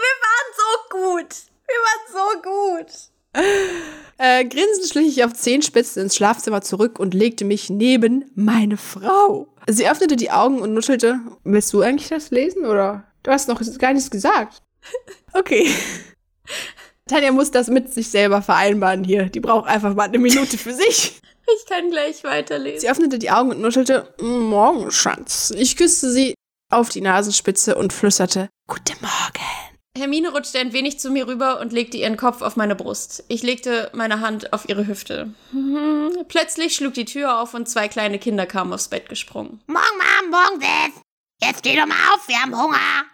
Wir 0.00 0.14
waren 0.24 0.48
so 0.56 0.96
gut. 0.96 1.34
Wir 1.66 1.76
waren 1.84 2.04
so 2.12 2.42
gut. 2.42 2.92
Äh, 4.20 4.44
grinsend 4.46 4.88
schlich 4.90 5.16
ich 5.16 5.24
auf 5.24 5.32
Zehenspitzen 5.32 6.02
ins 6.02 6.16
Schlafzimmer 6.16 6.60
zurück 6.60 6.98
und 6.98 7.14
legte 7.14 7.44
mich 7.44 7.70
neben 7.70 8.24
meine 8.34 8.76
Frau. 8.76 9.46
Sie 9.68 9.88
öffnete 9.88 10.16
die 10.16 10.32
Augen 10.32 10.60
und 10.60 10.74
nuschelte. 10.74 11.20
Willst 11.44 11.72
du 11.72 11.82
eigentlich 11.82 12.08
das 12.08 12.32
lesen 12.32 12.66
oder? 12.66 13.04
Du 13.22 13.30
hast 13.30 13.48
noch 13.48 13.60
gar 13.78 13.92
nichts 13.92 14.10
gesagt. 14.10 14.62
Okay. 15.34 15.70
Tanja 17.06 17.30
muss 17.30 17.50
das 17.50 17.68
mit 17.68 17.92
sich 17.92 18.08
selber 18.08 18.40
vereinbaren 18.40 19.04
hier. 19.04 19.24
Die 19.26 19.40
braucht 19.40 19.68
einfach 19.68 19.94
mal 19.94 20.04
eine 20.04 20.18
Minute 20.18 20.58
für 20.58 20.72
sich. 20.72 21.20
Ich 21.50 21.64
kann 21.66 21.90
gleich 21.90 22.24
weiterlesen. 22.24 22.80
Sie 22.80 22.90
öffnete 22.90 23.18
die 23.18 23.30
Augen 23.30 23.52
und 23.52 23.62
nuschelte. 23.62 24.12
Morgen, 24.20 24.90
Schatz. 24.90 25.50
Ich 25.56 25.76
küsste 25.76 26.10
sie 26.10 26.34
auf 26.70 26.90
die 26.90 27.00
Nasenspitze 27.00 27.74
und 27.74 27.94
flüsterte. 27.94 28.50
Guten 28.66 28.98
Morgen. 29.00 29.47
Hermine 29.98 30.30
rutschte 30.30 30.58
ein 30.58 30.72
wenig 30.72 30.98
zu 30.98 31.10
mir 31.10 31.26
rüber 31.26 31.60
und 31.60 31.72
legte 31.72 31.96
ihren 31.96 32.16
Kopf 32.16 32.40
auf 32.40 32.56
meine 32.56 32.74
Brust. 32.74 33.24
Ich 33.28 33.42
legte 33.42 33.90
meine 33.92 34.20
Hand 34.20 34.52
auf 34.52 34.68
ihre 34.68 34.86
Hüfte. 34.86 35.34
Plötzlich 36.28 36.74
schlug 36.74 36.94
die 36.94 37.04
Tür 37.04 37.40
auf 37.40 37.54
und 37.54 37.68
zwei 37.68 37.88
kleine 37.88 38.18
Kinder 38.18 38.46
kamen 38.46 38.72
aufs 38.72 38.88
Bett 38.88 39.08
gesprungen. 39.08 39.60
Morgen, 39.66 39.82
Mom, 39.98 40.30
morgen, 40.30 40.60
Sis. 40.60 41.02
Jetzt 41.42 41.60
steh 41.60 41.76
doch 41.76 41.86
mal 41.86 41.94
auf, 42.14 42.26
wir 42.26 42.40
haben 42.40 42.56
Hunger. 42.56 43.04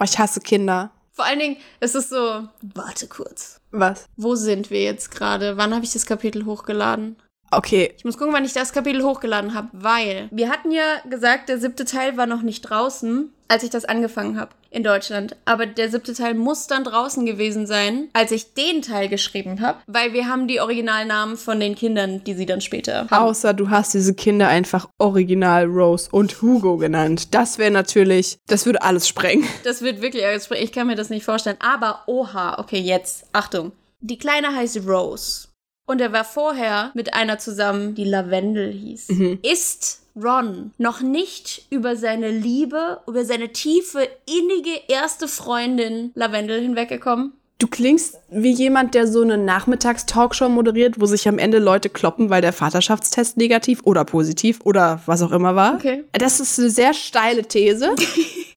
Oh, 0.00 0.04
ich 0.04 0.18
hasse 0.18 0.40
Kinder. 0.40 0.90
Vor 1.12 1.26
allen 1.26 1.38
Dingen, 1.38 1.56
es 1.80 1.94
ist 1.94 2.08
so. 2.08 2.48
Warte 2.62 3.06
kurz. 3.06 3.60
Was? 3.70 4.06
Wo 4.16 4.34
sind 4.34 4.70
wir 4.70 4.82
jetzt 4.82 5.10
gerade? 5.10 5.56
Wann 5.56 5.74
habe 5.74 5.84
ich 5.84 5.92
das 5.92 6.06
Kapitel 6.06 6.46
hochgeladen? 6.46 7.16
Okay. 7.52 7.92
Ich 7.96 8.04
muss 8.04 8.16
gucken, 8.18 8.32
wann 8.34 8.44
ich 8.44 8.52
das 8.54 8.72
Kapitel 8.72 9.02
hochgeladen 9.02 9.54
habe, 9.54 9.68
weil 9.72 10.28
wir 10.30 10.48
hatten 10.50 10.70
ja 10.72 10.82
gesagt, 11.08 11.48
der 11.48 11.58
siebte 11.58 11.84
Teil 11.84 12.16
war 12.16 12.26
noch 12.26 12.42
nicht 12.42 12.62
draußen, 12.62 13.30
als 13.48 13.62
ich 13.62 13.70
das 13.70 13.84
angefangen 13.84 14.40
habe 14.40 14.52
in 14.70 14.82
Deutschland. 14.82 15.36
Aber 15.44 15.66
der 15.66 15.90
siebte 15.90 16.14
Teil 16.14 16.32
muss 16.32 16.66
dann 16.66 16.84
draußen 16.84 17.26
gewesen 17.26 17.66
sein, 17.66 18.08
als 18.14 18.30
ich 18.30 18.54
den 18.54 18.80
Teil 18.80 19.08
geschrieben 19.10 19.60
habe, 19.60 19.78
weil 19.86 20.14
wir 20.14 20.26
haben 20.28 20.48
die 20.48 20.60
Originalnamen 20.60 21.36
von 21.36 21.60
den 21.60 21.74
Kindern, 21.74 22.24
die 22.24 22.32
sie 22.32 22.46
dann 22.46 22.62
später 22.62 23.08
haben. 23.10 23.26
Außer 23.26 23.52
du 23.52 23.68
hast 23.68 23.92
diese 23.92 24.14
Kinder 24.14 24.48
einfach 24.48 24.88
original 24.98 25.66
Rose 25.66 26.08
und 26.10 26.40
Hugo 26.40 26.78
genannt. 26.78 27.34
Das 27.34 27.58
wäre 27.58 27.70
natürlich, 27.70 28.38
das 28.46 28.64
würde 28.64 28.80
alles 28.82 29.06
sprengen. 29.06 29.46
Das 29.64 29.82
wird 29.82 30.00
wirklich, 30.00 30.24
alles- 30.24 30.50
ich 30.50 30.72
kann 30.72 30.86
mir 30.86 30.96
das 30.96 31.10
nicht 31.10 31.24
vorstellen. 31.24 31.56
Aber 31.60 32.00
oha, 32.06 32.58
okay, 32.58 32.78
jetzt, 32.80 33.24
Achtung. 33.34 33.72
Die 34.00 34.18
Kleine 34.18 34.54
heißt 34.56 34.80
Rose. 34.88 35.48
Und 35.86 36.00
er 36.00 36.12
war 36.12 36.24
vorher 36.24 36.90
mit 36.94 37.14
einer 37.14 37.38
zusammen, 37.38 37.94
die 37.94 38.04
Lavendel 38.04 38.72
hieß. 38.72 39.08
Ist 39.42 40.02
Ron 40.16 40.72
noch 40.78 41.00
nicht 41.00 41.66
über 41.70 41.96
seine 41.96 42.30
Liebe, 42.30 43.00
über 43.06 43.24
seine 43.24 43.52
tiefe, 43.52 44.08
innige 44.26 44.80
erste 44.88 45.26
Freundin 45.28 46.12
Lavendel 46.14 46.60
hinweggekommen? 46.60 47.32
Du 47.58 47.68
klingst 47.68 48.16
wie 48.28 48.50
jemand, 48.50 48.94
der 48.94 49.06
so 49.06 49.22
eine 49.22 49.38
Nachmittagstalkshow 49.38 50.48
moderiert, 50.48 51.00
wo 51.00 51.06
sich 51.06 51.28
am 51.28 51.38
Ende 51.38 51.60
Leute 51.60 51.88
kloppen, 51.88 52.28
weil 52.28 52.42
der 52.42 52.52
Vaterschaftstest 52.52 53.36
negativ 53.36 53.82
oder 53.84 54.04
positiv 54.04 54.60
oder 54.64 55.00
was 55.06 55.22
auch 55.22 55.30
immer 55.30 55.54
war. 55.54 55.74
Okay. 55.76 56.02
Das 56.10 56.40
ist 56.40 56.58
eine 56.58 56.70
sehr 56.70 56.94
steile 56.94 57.42
These. 57.42 57.94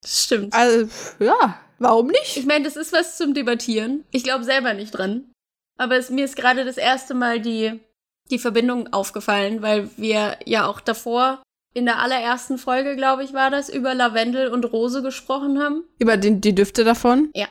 Das 0.01 0.25
stimmt. 0.25 0.53
also, 0.53 0.88
ja, 1.20 1.60
warum 1.79 2.08
nicht? 2.08 2.38
Ich 2.38 2.46
meine, 2.46 2.63
das 2.63 2.75
ist 2.75 2.94
was 2.94 3.17
zum 3.17 3.34
Debattieren. 3.34 4.03
Ich 4.12 4.24
glaube 4.24 4.44
selber 4.44 4.75
nicht 4.75 4.91
dran. 4.91 5.24
Aber 5.77 5.98
es, 5.98 6.10
mir 6.10 6.25
ist 6.25 6.36
gerade 6.36 6.65
das 6.65 6.77
erste 6.77 7.13
Mal 7.13 7.39
die, 7.39 7.79
die 8.32 8.39
Verbindung 8.39 8.91
aufgefallen, 8.94 9.62
weil 9.62 9.89
wir 9.98 10.38
ja 10.46 10.67
auch 10.67 10.79
davor 10.79 11.41
in 11.74 11.86
der 11.86 12.00
allerersten 12.00 12.58
Folge, 12.58 12.96
glaube 12.96 13.24
ich, 13.24 13.34
war 13.34 13.51
das, 13.51 13.70
über 13.70 13.94
Lavendel 13.94 14.48
und 14.48 14.63
Rose 14.72 15.01
gesprochen 15.01 15.62
haben. 15.62 15.84
Über 16.00 16.15
den, 16.15 16.39
die 16.39 16.55
Düfte 16.55 16.86
davon? 16.86 17.29
Ja. 17.36 17.48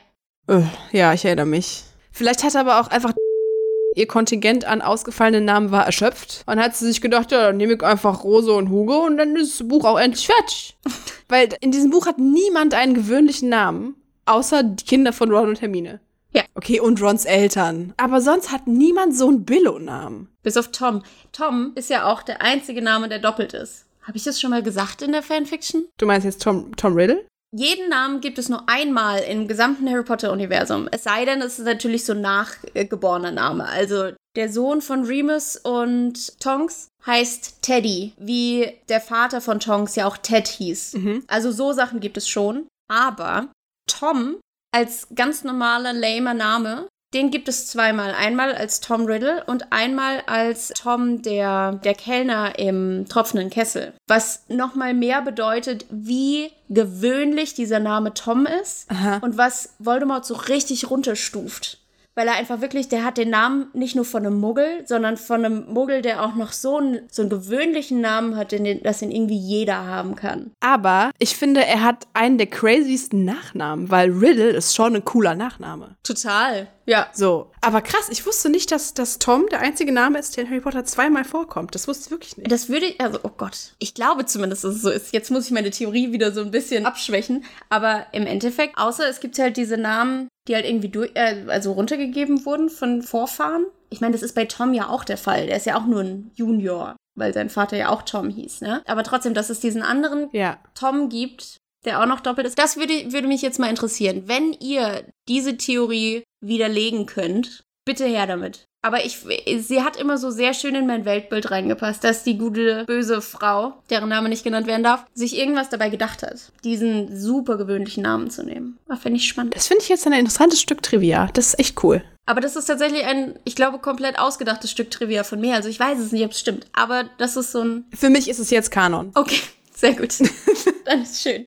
Äh, 0.49 0.63
ja, 0.93 1.13
ich 1.13 1.27
erinnere 1.27 1.47
mich. 1.47 1.85
Vielleicht 2.11 2.43
hat 2.43 2.57
aber 2.57 2.81
auch 2.81 2.89
einfach 2.89 3.13
ihr 3.95 4.07
Kontingent 4.07 4.65
an 4.65 4.81
ausgefallenen 4.81 5.45
Namen 5.45 5.71
war 5.71 5.85
erschöpft 5.85 6.43
und 6.47 6.59
hat 6.59 6.75
sie 6.75 6.87
sich 6.87 7.03
gedacht, 7.03 7.33
ja, 7.33 7.49
dann 7.49 7.59
nehme 7.59 7.75
ich 7.75 7.83
einfach 7.83 8.25
Rose 8.25 8.53
und 8.53 8.71
Hugo 8.71 9.05
und 9.05 9.19
dann 9.19 9.37
ist 9.37 9.61
das 9.61 9.69
Buch 9.69 9.85
auch 9.85 10.01
endlich 10.01 10.27
fertig. 10.27 10.77
Weil 11.29 11.51
in 11.61 11.71
diesem 11.71 11.91
Buch 11.91 12.07
hat 12.07 12.19
niemand 12.19 12.73
einen 12.73 12.95
gewöhnlichen 12.95 13.51
Namen, 13.51 13.95
außer 14.25 14.63
die 14.63 14.85
Kinder 14.85 15.13
von 15.13 15.31
Ron 15.31 15.51
und 15.51 15.61
Hermine. 15.61 16.01
Ja. 16.35 16.43
Okay, 16.55 16.81
und 16.81 17.01
Rons 17.01 17.25
Eltern. 17.25 17.95
Aber 17.97 18.21
sonst 18.21 18.51
hat 18.51 18.67
niemand 18.67 19.17
so 19.17 19.29
einen 19.29 19.45
Billo-Namen. 19.45 20.29
Bis 20.43 20.57
auf 20.57 20.73
Tom. 20.73 21.03
Tom 21.33 21.73
ist 21.77 21.91
ja 21.91 22.07
auch 22.07 22.23
der 22.23 22.43
einzige 22.43 22.83
Name, 22.83 23.09
der 23.09 23.21
doppelt 23.21 23.55
ist. 23.55 23.87
Habe 24.03 24.17
ich 24.17 24.25
das 24.25 24.41
schon 24.41 24.51
mal 24.51 24.63
gesagt 24.63 25.01
in 25.01 25.13
der 25.13 25.23
Fanfiction? 25.23 25.87
Du 25.97 26.07
meinst 26.07 26.25
jetzt 26.25 26.43
Tom, 26.43 26.75
Tom 26.77 26.95
Riddle? 26.95 27.25
Jeden 27.57 27.89
Namen 27.89 28.21
gibt 28.21 28.39
es 28.39 28.49
nur 28.49 28.69
einmal 28.69 29.21
im 29.21 29.47
gesamten 29.47 29.89
Harry 29.89 30.03
Potter-Universum. 30.03 30.89
Es 30.91 31.05
sei 31.05 31.25
denn, 31.25 31.41
es 31.41 31.61
ist 31.61 31.65
natürlich 31.65 32.05
so 32.05 32.13
ein 32.13 32.21
nachgeborener 32.21 33.31
Name. 33.31 33.67
Also 33.69 34.11
der 34.35 34.53
Sohn 34.53 34.83
von 34.83 35.05
Remus 35.05 35.57
und 35.57 36.41
Tonks 36.41 36.89
heißt 37.07 37.63
Teddy, 37.63 38.13
wie 38.19 38.73
der 38.89 39.01
Vater 39.01 39.41
von 39.41 39.61
Tonks 39.61 39.95
ja 39.95 40.07
auch 40.07 40.17
Ted 40.17 40.49
hieß. 40.49 40.97
Also 41.29 41.53
so 41.53 41.73
Sachen 41.73 42.01
gibt 42.01 42.17
es 42.17 42.29
schon. 42.29 42.67
Aber 42.89 43.53
Tom 43.87 44.37
als 44.75 45.07
ganz 45.15 45.45
normaler, 45.45 45.93
lamer 45.93 46.35
Name, 46.35 46.89
den 47.15 47.31
gibt 47.31 47.49
es 47.49 47.69
zweimal. 47.69 48.13
Einmal 48.13 48.53
als 48.53 48.81
Tom 48.81 49.07
Riddle 49.07 49.45
und 49.45 49.73
einmal 49.73 50.23
als 50.27 50.71
Tom, 50.71 51.23
der, 51.23 51.75
der 51.85 51.95
Kellner 51.95 52.59
im 52.59 53.07
tropfenden 53.09 53.51
Kessel. 53.51 53.95
Was 54.09 54.43
nochmal 54.49 54.93
mehr 54.93 55.23
bedeutet, 55.23 55.87
wie 55.91 56.51
gewöhnlich 56.69 57.55
dieser 57.55 57.79
Name 57.79 58.15
Tom 58.15 58.47
ist 58.47 58.91
Aha. 58.91 59.19
und 59.19 59.39
was 59.39 59.75
Voldemort 59.79 60.27
so 60.27 60.35
richtig 60.35 60.91
runterstuft. 60.91 61.79
Weil 62.15 62.29
er 62.29 62.35
einfach 62.35 62.61
wirklich, 62.61 62.89
der 62.89 63.05
hat 63.05 63.19
den 63.19 63.31
Namen 63.31 63.69
nicht 63.73 63.97
nur 63.97 64.05
von 64.05 64.25
einem 64.25 64.39
Muggel, 64.39 64.85
sondern 64.87 65.17
von 65.17 65.45
einem 65.45 65.73
Muggel, 65.73 66.01
der 66.01 66.23
auch 66.23 66.37
noch 66.37 66.53
so 66.53 66.79
einen, 66.79 67.09
so 67.11 67.23
einen 67.23 67.31
gewöhnlichen 67.31 68.01
Namen 68.01 68.37
hat, 68.37 68.53
den, 68.53 68.83
dass 68.83 69.03
ihn 69.03 69.11
irgendwie 69.11 69.39
jeder 69.39 69.85
haben 69.87 70.15
kann. 70.15 70.53
Aber 70.61 71.11
ich 71.19 71.37
finde, 71.37 71.65
er 71.65 71.83
hat 71.83 72.07
einen 72.13 72.39
der 72.39 72.47
craziesten 72.47 73.25
Nachnamen, 73.25 73.91
weil 73.91 74.11
Riddle 74.11 74.51
ist 74.51 74.75
schon 74.75 74.95
ein 74.95 75.05
cooler 75.05 75.35
Nachname. 75.35 75.97
Total. 76.05 76.69
Ja. 76.87 77.09
So. 77.13 77.51
Aber 77.65 77.81
krass, 77.81 78.09
ich 78.11 78.27
wusste 78.27 78.51
nicht, 78.51 78.71
dass, 78.71 78.95
dass 78.95 79.19
Tom 79.19 79.47
der 79.51 79.61
einzige 79.61 79.93
Name 79.93 80.19
ist, 80.19 80.37
der 80.37 80.45
in 80.45 80.51
Harry 80.51 80.61
Potter 80.61 80.85
zweimal 80.85 81.25
vorkommt. 81.25 81.75
Das 81.75 81.89
wusste 81.89 82.07
ich 82.07 82.11
wirklich 82.11 82.37
nicht. 82.37 82.53
Das 82.53 82.69
würde 82.69 82.87
ich, 82.87 83.01
also, 83.01 83.21
oh 83.23 83.31
Gott. 83.37 83.75
Ich 83.79 83.95
glaube 83.95 84.27
zumindest, 84.27 84.65
dass 84.65 84.77
es 84.77 84.83
so 84.83 84.91
ist. 84.91 85.13
Jetzt 85.13 85.31
muss 85.31 85.47
ich 85.47 85.53
meine 85.53 85.71
Theorie 85.71 86.13
wieder 86.13 86.33
so 86.33 86.43
ein 86.43 86.51
bisschen 86.51 86.85
abschwächen. 86.87 87.45
Aber 87.71 88.07
im 88.13 88.27
Endeffekt, 88.27 88.77
außer 88.77 89.09
es 89.09 89.21
gibt 89.21 89.39
halt 89.39 89.57
diese 89.57 89.79
Namen, 89.79 90.29
die 90.47 90.55
halt 90.55 90.67
irgendwie 90.67 90.89
durch, 90.91 91.13
äh, 91.15 91.45
also 91.49 91.73
runtergegeben 91.73 92.45
wurden 92.45 92.69
von 92.69 93.03
Vorfahren. 93.03 93.65
Ich 93.91 94.01
meine, 94.01 94.13
das 94.13 94.23
ist 94.23 94.35
bei 94.35 94.45
Tom 94.45 94.75
ja 94.75 94.89
auch 94.89 95.05
der 95.05 95.19
Fall. 95.19 95.47
Der 95.47 95.57
ist 95.57 95.67
ja 95.67 95.79
auch 95.79 95.87
nur 95.87 96.01
ein 96.01 96.33
Junior, 96.35 96.97
weil 97.17 97.33
sein 97.33 97.49
Vater 97.49 97.77
ja 97.77 97.89
auch 97.89 98.03
Tom 98.03 98.29
hieß, 98.29 98.61
ne? 98.61 98.83
Aber 98.87 99.05
trotzdem, 99.05 99.35
dass 99.35 99.51
es 99.51 99.61
diesen 99.61 99.83
anderen 99.83 100.29
Ja. 100.33 100.59
Tom 100.75 101.09
gibt, 101.09 101.59
der 101.85 102.01
auch 102.01 102.07
noch 102.07 102.21
doppelt 102.21 102.47
ist. 102.47 102.59
Das 102.59 102.77
würde, 102.77 103.13
würde 103.13 103.29
mich 103.29 103.43
jetzt 103.43 103.59
mal 103.59 103.71
interessieren. 103.71 104.25
Wenn 104.27 104.53
ihr 104.55 105.05
diese 105.29 105.57
Theorie 105.57 106.25
widerlegen 106.47 107.07
könnt, 107.07 107.65
bitte 107.85 108.07
her 108.07 108.27
damit. 108.27 108.67
Aber 108.83 109.03
ich, 109.03 109.21
sie 109.61 109.83
hat 109.83 109.97
immer 109.97 110.19
so 110.19 110.31
sehr 110.31 110.53
schön 110.53 110.75
in 110.75 110.87
mein 110.87 111.07
Weltbild 111.07 111.51
reingepasst, 111.51 112.05
dass 112.05 112.23
die 112.23 112.37
gute, 112.37 112.85
böse 112.85 113.23
Frau, 113.23 113.73
deren 113.89 114.11
Name 114.11 114.29
nicht 114.29 114.45
genannt 114.45 114.67
werden 114.67 114.83
darf, 114.83 115.07
sich 115.15 115.39
irgendwas 115.39 115.71
dabei 115.71 115.89
gedacht 115.89 116.23
hat, 116.23 116.53
diesen 116.65 117.19
super 117.19 117.57
gewöhnlichen 117.57 118.03
Namen 118.03 118.29
zu 118.29 118.43
nehmen. 118.43 118.79
War, 118.87 118.99
finde 118.99 119.17
ich 119.17 119.27
spannend. 119.27 119.57
Das 119.57 119.69
finde 119.69 119.83
ich 119.83 119.89
jetzt 119.89 120.07
ein 120.07 120.13
interessantes 120.13 120.61
Stück 120.61 120.83
Trivia. 120.83 121.31
Das 121.33 121.47
ist 121.47 121.59
echt 121.59 121.83
cool. 121.83 122.05
Aber 122.27 122.43
das 122.43 122.57
ist 122.57 122.67
tatsächlich 122.67 123.05
ein, 123.05 123.39
ich 123.45 123.57
glaube, 123.57 123.79
komplett 123.79 124.19
ausgedachtes 124.19 124.71
Stück 124.71 124.91
Trivia 124.91 125.25
von 125.25 125.41
mir. 125.41 125.55
Also 125.55 125.71
ich 125.71 125.81
weiß 125.81 125.99
es 125.99 126.13
nicht, 126.13 126.25
ob 126.25 126.33
es 126.33 126.41
stimmt. 126.41 126.67
Aber 126.75 127.05
das 127.17 127.37
ist 127.37 127.53
so 127.53 127.63
ein, 127.63 127.85
Für 127.95 128.11
mich 128.11 128.29
ist 128.29 128.39
es 128.39 128.51
jetzt 128.51 128.71
Kanon. 128.71 129.13
Okay, 129.15 129.41
sehr 129.75 129.95
gut. 129.95 130.15
Dann 130.85 131.03
ist 131.03 131.23
schön. 131.23 131.47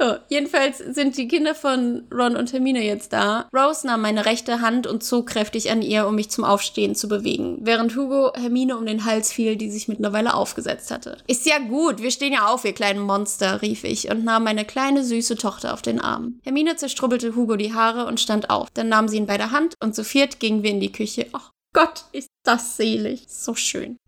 So, 0.00 0.16
jedenfalls 0.28 0.78
sind 0.78 1.18
die 1.18 1.28
Kinder 1.28 1.54
von 1.54 2.08
Ron 2.10 2.34
und 2.34 2.54
Hermine 2.54 2.82
jetzt 2.82 3.12
da. 3.12 3.50
Rose 3.54 3.86
nahm 3.86 4.00
meine 4.00 4.24
rechte 4.24 4.62
Hand 4.62 4.86
und 4.86 5.04
zog 5.04 5.26
kräftig 5.26 5.70
an 5.70 5.82
ihr, 5.82 6.06
um 6.06 6.14
mich 6.14 6.30
zum 6.30 6.42
Aufstehen 6.42 6.94
zu 6.94 7.06
bewegen, 7.06 7.58
während 7.60 7.94
Hugo 7.94 8.32
Hermine 8.34 8.78
um 8.78 8.86
den 8.86 9.04
Hals 9.04 9.30
fiel, 9.30 9.56
die 9.56 9.70
sich 9.70 9.88
mittlerweile 9.88 10.32
aufgesetzt 10.32 10.90
hatte. 10.90 11.18
Ist 11.26 11.44
ja 11.44 11.58
gut, 11.58 12.00
wir 12.00 12.10
stehen 12.10 12.32
ja 12.32 12.46
auf, 12.46 12.64
ihr 12.64 12.72
kleinen 12.72 13.00
Monster, 13.00 13.60
rief 13.60 13.84
ich 13.84 14.10
und 14.10 14.24
nahm 14.24 14.44
meine 14.44 14.64
kleine 14.64 15.04
süße 15.04 15.36
Tochter 15.36 15.74
auf 15.74 15.82
den 15.82 16.00
Arm. 16.00 16.40
Hermine 16.44 16.76
zerstrubbelte 16.76 17.36
Hugo 17.36 17.56
die 17.56 17.74
Haare 17.74 18.06
und 18.06 18.20
stand 18.20 18.48
auf. 18.48 18.68
Dann 18.72 18.88
nahm 18.88 19.06
sie 19.06 19.18
ihn 19.18 19.26
bei 19.26 19.36
der 19.36 19.50
Hand 19.50 19.74
und 19.82 19.94
zu 19.94 20.02
viert 20.02 20.40
gingen 20.40 20.62
wir 20.62 20.70
in 20.70 20.80
die 20.80 20.92
Küche. 20.92 21.26
Ach 21.32 21.50
Gott, 21.74 22.04
ist 22.12 22.30
das 22.42 22.78
selig. 22.78 23.26
So 23.28 23.54
schön. 23.54 23.98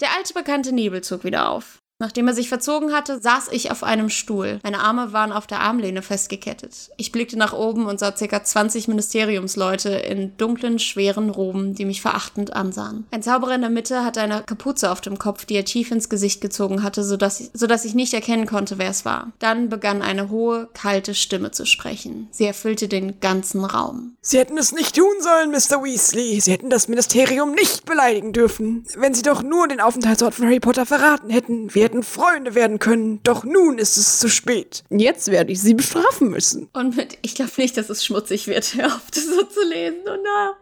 Der 0.00 0.14
alte 0.16 0.34
bekannte 0.34 0.72
Nebel 0.72 1.02
zog 1.02 1.24
wieder 1.24 1.50
auf. 1.50 1.78
Nachdem 2.04 2.28
er 2.28 2.34
sich 2.34 2.50
verzogen 2.50 2.92
hatte, 2.92 3.18
saß 3.18 3.48
ich 3.50 3.70
auf 3.70 3.82
einem 3.82 4.10
Stuhl. 4.10 4.58
Meine 4.62 4.80
Arme 4.80 5.14
waren 5.14 5.32
auf 5.32 5.46
der 5.46 5.60
Armlehne 5.60 6.02
festgekettet. 6.02 6.90
Ich 6.98 7.12
blickte 7.12 7.38
nach 7.38 7.54
oben 7.54 7.86
und 7.86 7.98
sah 7.98 8.10
ca. 8.10 8.44
20 8.44 8.88
Ministeriumsleute 8.88 9.88
in 9.88 10.36
dunklen, 10.36 10.78
schweren 10.78 11.30
Roben, 11.30 11.74
die 11.74 11.86
mich 11.86 12.02
verachtend 12.02 12.52
ansahen. 12.52 13.06
Ein 13.10 13.22
Zauberer 13.22 13.54
in 13.54 13.62
der 13.62 13.70
Mitte 13.70 14.04
hatte 14.04 14.20
eine 14.20 14.42
Kapuze 14.42 14.90
auf 14.90 15.00
dem 15.00 15.18
Kopf, 15.18 15.46
die 15.46 15.54
er 15.54 15.64
tief 15.64 15.90
ins 15.92 16.10
Gesicht 16.10 16.42
gezogen 16.42 16.82
hatte, 16.82 17.02
sodass 17.02 17.50
sodass 17.54 17.86
ich 17.86 17.94
nicht 17.94 18.12
erkennen 18.12 18.44
konnte, 18.44 18.76
wer 18.76 18.90
es 18.90 19.06
war. 19.06 19.32
Dann 19.38 19.70
begann 19.70 20.02
eine 20.02 20.28
hohe, 20.28 20.68
kalte 20.74 21.14
Stimme 21.14 21.52
zu 21.52 21.64
sprechen. 21.64 22.28
Sie 22.32 22.44
erfüllte 22.44 22.86
den 22.86 23.20
ganzen 23.20 23.64
Raum. 23.64 24.16
Sie 24.20 24.38
hätten 24.38 24.58
es 24.58 24.72
nicht 24.72 24.96
tun 24.96 25.14
sollen, 25.20 25.52
Mr. 25.52 25.82
Weasley. 25.82 26.38
Sie 26.40 26.52
hätten 26.52 26.68
das 26.68 26.88
Ministerium 26.88 27.52
nicht 27.52 27.86
beleidigen 27.86 28.34
dürfen. 28.34 28.84
Wenn 28.94 29.14
Sie 29.14 29.22
doch 29.22 29.42
nur 29.42 29.68
den 29.68 29.80
Aufenthaltsort 29.80 30.34
von 30.34 30.44
Harry 30.44 30.60
Potter 30.60 30.84
verraten 30.84 31.30
hätten, 31.30 31.74
wir 31.74 31.93
hätten 31.94 32.02
Freunde 32.02 32.54
werden 32.54 32.78
können. 32.78 33.20
Doch 33.22 33.44
nun 33.44 33.78
ist 33.78 33.96
es 33.96 34.18
zu 34.18 34.28
spät. 34.28 34.84
Jetzt 34.90 35.30
werde 35.30 35.52
ich 35.52 35.60
sie 35.60 35.74
bestrafen 35.74 36.30
müssen. 36.30 36.68
Und 36.72 36.96
mit, 36.96 37.18
ich 37.22 37.34
glaube 37.34 37.52
nicht, 37.56 37.76
dass 37.76 37.88
es 37.88 38.04
schmutzig 38.04 38.48
wird, 38.48 38.74
hör 38.74 38.86
auf, 38.86 39.10
das 39.12 39.26
so 39.26 39.42
zu 39.44 39.62
lesen. 39.68 39.98
Oh 40.06 40.16
na. 40.22 40.56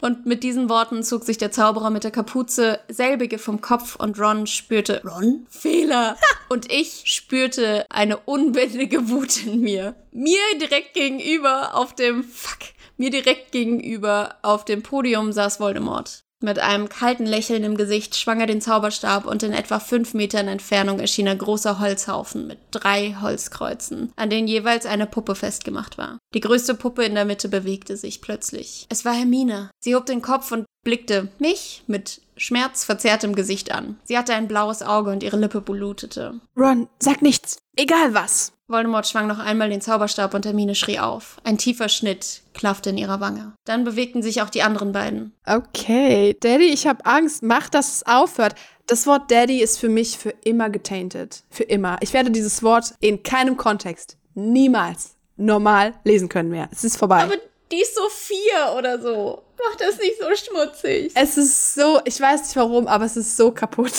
Und 0.00 0.26
mit 0.26 0.42
diesen 0.42 0.68
Worten 0.68 1.02
zog 1.02 1.24
sich 1.24 1.38
der 1.38 1.50
Zauberer 1.50 1.90
mit 1.90 2.04
der 2.04 2.10
Kapuze 2.10 2.80
selbige 2.88 3.38
vom 3.38 3.60
Kopf 3.60 3.96
und 3.96 4.18
Ron 4.18 4.46
spürte, 4.46 5.02
Ron? 5.04 5.46
Fehler. 5.48 6.16
und 6.48 6.70
ich 6.70 7.02
spürte 7.06 7.86
eine 7.90 8.18
unbändige 8.18 9.08
Wut 9.08 9.44
in 9.44 9.60
mir. 9.60 9.94
Mir 10.12 10.40
direkt 10.60 10.94
gegenüber 10.94 11.74
auf 11.74 11.94
dem, 11.94 12.24
fuck, 12.24 12.58
mir 12.96 13.10
direkt 13.10 13.52
gegenüber 13.52 14.36
auf 14.42 14.64
dem 14.64 14.82
Podium 14.82 15.32
saß 15.32 15.60
Voldemort. 15.60 16.23
Mit 16.44 16.58
einem 16.58 16.90
kalten 16.90 17.24
Lächeln 17.24 17.64
im 17.64 17.74
Gesicht 17.74 18.16
schwang 18.16 18.38
er 18.38 18.46
den 18.46 18.60
Zauberstab 18.60 19.24
und 19.24 19.42
in 19.42 19.54
etwa 19.54 19.80
fünf 19.80 20.12
Metern 20.12 20.46
Entfernung 20.46 21.00
erschien 21.00 21.26
ein 21.26 21.38
großer 21.38 21.78
Holzhaufen 21.78 22.46
mit 22.46 22.58
drei 22.70 23.16
Holzkreuzen, 23.18 24.12
an 24.14 24.28
denen 24.28 24.46
jeweils 24.46 24.84
eine 24.84 25.06
Puppe 25.06 25.36
festgemacht 25.36 25.96
war. 25.96 26.18
Die 26.34 26.40
größte 26.40 26.74
Puppe 26.74 27.02
in 27.04 27.14
der 27.14 27.24
Mitte 27.24 27.48
bewegte 27.48 27.96
sich 27.96 28.20
plötzlich. 28.20 28.84
Es 28.90 29.06
war 29.06 29.14
Hermine. 29.14 29.70
Sie 29.80 29.94
hob 29.94 30.04
den 30.04 30.20
Kopf 30.20 30.52
und 30.52 30.66
blickte 30.84 31.28
mich 31.38 31.82
mit 31.86 32.20
schmerzverzerrtem 32.36 33.34
Gesicht 33.34 33.72
an. 33.72 33.98
Sie 34.04 34.18
hatte 34.18 34.34
ein 34.34 34.46
blaues 34.46 34.82
Auge 34.82 35.12
und 35.12 35.22
ihre 35.22 35.38
Lippe 35.38 35.62
blutete. 35.62 36.40
Ron, 36.58 36.88
sag 36.98 37.22
nichts. 37.22 37.56
Egal 37.74 38.12
was. 38.12 38.52
Voldemort 38.66 39.06
schwang 39.06 39.26
noch 39.26 39.38
einmal 39.38 39.68
den 39.68 39.82
Zauberstab 39.82 40.32
und 40.32 40.46
Hermine 40.46 40.74
schrie 40.74 40.98
auf. 40.98 41.36
Ein 41.44 41.58
tiefer 41.58 41.90
Schnitt 41.90 42.42
klaffte 42.54 42.90
in 42.90 42.96
ihrer 42.96 43.20
Wange. 43.20 43.52
Dann 43.66 43.84
bewegten 43.84 44.22
sich 44.22 44.40
auch 44.40 44.48
die 44.48 44.62
anderen 44.62 44.92
beiden. 44.92 45.34
Okay, 45.46 46.34
Daddy, 46.40 46.68
ich 46.68 46.86
habe 46.86 47.04
Angst. 47.04 47.42
Mach, 47.42 47.68
dass 47.68 47.96
es 47.96 48.06
aufhört. 48.06 48.54
Das 48.86 49.06
Wort 49.06 49.30
Daddy 49.30 49.60
ist 49.60 49.78
für 49.78 49.90
mich 49.90 50.16
für 50.16 50.30
immer 50.44 50.70
getainted. 50.70 51.42
Für 51.50 51.64
immer. 51.64 51.98
Ich 52.00 52.14
werde 52.14 52.30
dieses 52.30 52.62
Wort 52.62 52.94
in 53.00 53.22
keinem 53.22 53.58
Kontext 53.58 54.16
niemals 54.34 55.16
normal 55.36 55.92
lesen 56.04 56.30
können 56.30 56.48
mehr. 56.48 56.70
Es 56.72 56.84
ist 56.84 56.96
vorbei. 56.96 57.22
Aber 57.22 57.36
die 57.70 57.82
ist 57.82 57.94
so 57.94 58.08
vier 58.08 58.78
oder 58.78 58.98
so. 58.98 59.42
Mach 59.58 59.76
das 59.76 59.98
nicht 59.98 60.14
so 60.18 60.26
schmutzig. 60.34 61.12
es 61.14 61.36
ist 61.36 61.74
so, 61.74 62.00
ich 62.04 62.18
weiß 62.18 62.42
nicht 62.42 62.56
warum, 62.56 62.86
aber 62.86 63.04
es 63.04 63.16
ist 63.16 63.36
so 63.36 63.50
kaputt. 63.50 63.92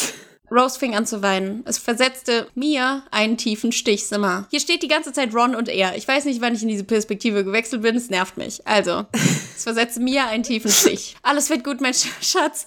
Rose 0.52 0.78
fing 0.78 0.96
an 0.96 1.06
zu 1.06 1.22
weinen. 1.22 1.64
Es 1.66 1.78
versetzte 1.78 2.48
mir 2.56 3.04
einen 3.12 3.38
tiefen 3.38 3.72
Stich. 3.72 4.08
Sag 4.08 4.20
mal, 4.20 4.46
hier 4.52 4.60
steht 4.60 4.84
die 4.84 4.88
ganze 4.88 5.12
Zeit 5.14 5.34
Ron 5.34 5.56
und 5.56 5.70
er. 5.70 5.96
Ich 5.96 6.08
weiß 6.08 6.26
nicht, 6.26 6.42
wann 6.42 6.56
ich 6.56 6.62
in 6.62 6.68
diese 6.68 6.84
Perspektive 6.84 7.44
gewechselt 7.44 7.82
bin. 7.82 7.96
Es 7.96 8.10
nervt 8.10 8.38
mich. 8.38 8.66
Also, 8.66 9.06
es 9.56 9.64
versetzte 9.64 10.00
mir 10.00 10.28
einen 10.28 10.44
tiefen 10.44 10.72
Stich. 10.72 11.16
Alles 11.24 11.50
wird 11.50 11.64
gut, 11.64 11.82
mein 11.82 11.94
Sch 11.94 12.08
Schatz. 12.22 12.66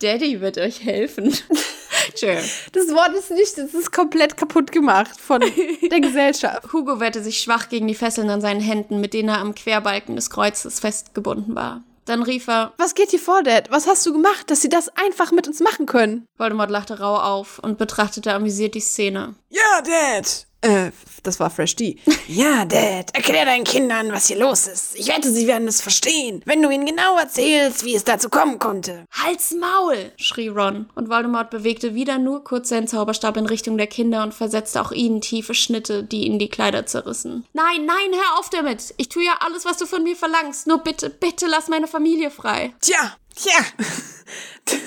Daddy 0.00 0.40
wird 0.40 0.58
euch 0.58 0.84
helfen. 0.84 1.32
Tschö. 2.14 2.34
Das 2.72 2.88
Wort 2.88 3.14
ist 3.14 3.30
nicht, 3.30 3.58
das 3.58 3.74
ist 3.74 3.92
komplett 3.92 4.36
kaputt 4.36 4.72
gemacht 4.72 5.18
von 5.20 5.40
der 5.40 6.00
Gesellschaft. 6.00 6.72
Hugo 6.72 7.00
wehrte 7.00 7.22
sich 7.22 7.40
schwach 7.40 7.68
gegen 7.68 7.88
die 7.88 7.94
Fesseln 7.94 8.30
an 8.30 8.40
seinen 8.40 8.60
Händen, 8.60 9.00
mit 9.00 9.14
denen 9.14 9.28
er 9.28 9.38
am 9.38 9.54
Querbalken 9.54 10.16
des 10.16 10.30
Kreuzes 10.30 10.80
festgebunden 10.80 11.54
war. 11.54 11.82
Dann 12.10 12.24
rief 12.24 12.48
er, 12.48 12.72
Was 12.76 12.96
geht 12.96 13.10
hier 13.10 13.20
vor, 13.20 13.44
Dad? 13.44 13.70
Was 13.70 13.86
hast 13.86 14.04
du 14.04 14.12
gemacht, 14.12 14.50
dass 14.50 14.62
sie 14.62 14.68
das 14.68 14.88
einfach 14.96 15.30
mit 15.30 15.46
uns 15.46 15.60
machen 15.60 15.86
können? 15.86 16.26
Voldemort 16.38 16.68
lachte 16.68 16.98
rau 16.98 17.14
auf 17.14 17.60
und 17.60 17.78
betrachtete 17.78 18.34
amüsiert 18.34 18.74
die 18.74 18.80
Szene. 18.80 19.36
Ja, 19.48 19.80
Dad. 19.80 20.48
Äh, 20.62 20.90
das 21.22 21.40
war 21.40 21.50
Fresh 21.50 21.76
D. 21.76 21.96
Ja, 22.28 22.64
Dad. 22.64 23.12
Erklär 23.12 23.44
deinen 23.44 23.64
Kindern, 23.64 24.12
was 24.12 24.28
hier 24.28 24.38
los 24.38 24.68
ist. 24.68 24.94
Ich 24.94 25.08
wette, 25.08 25.32
sie 25.32 25.48
werden 25.48 25.66
es 25.66 25.80
verstehen, 25.80 26.42
wenn 26.44 26.62
du 26.62 26.70
ihnen 26.70 26.86
genau 26.86 27.18
erzählst, 27.18 27.84
wie 27.84 27.96
es 27.96 28.04
dazu 28.04 28.28
kommen 28.28 28.60
konnte. 28.60 29.04
Halt's 29.10 29.50
Maul! 29.50 30.12
schrie 30.16 30.46
Ron, 30.46 30.88
und 30.94 31.08
Voldemort 31.08 31.50
bewegte 31.50 31.94
wieder 31.94 32.18
nur 32.18 32.44
kurz 32.44 32.68
seinen 32.68 32.86
Zauberstab 32.86 33.36
in 33.36 33.46
Richtung 33.46 33.78
der 33.78 33.88
Kinder 33.88 34.22
und 34.22 34.32
versetzte 34.32 34.80
auch 34.80 34.92
ihnen 34.92 35.20
tiefe 35.20 35.54
Schnitte, 35.54 36.04
die 36.04 36.24
ihnen 36.24 36.38
die 36.38 36.48
Kleider 36.48 36.86
zerrissen. 36.86 37.44
Nein, 37.52 37.84
nein, 37.84 38.12
hör 38.12 38.38
auf 38.38 38.48
damit! 38.50 38.94
Ich 38.96 39.08
tue 39.08 39.24
ja 39.24 39.38
alles, 39.40 39.64
was 39.64 39.78
du 39.78 39.86
von 39.86 40.04
mir 40.04 40.14
verlangst. 40.14 40.68
Nur 40.68 40.78
bitte, 40.78 41.10
bitte 41.10 41.46
lass 41.48 41.66
meine 41.66 41.88
Familie 41.88 42.30
frei. 42.30 42.74
Tja, 42.80 43.16
tja. 43.34 43.58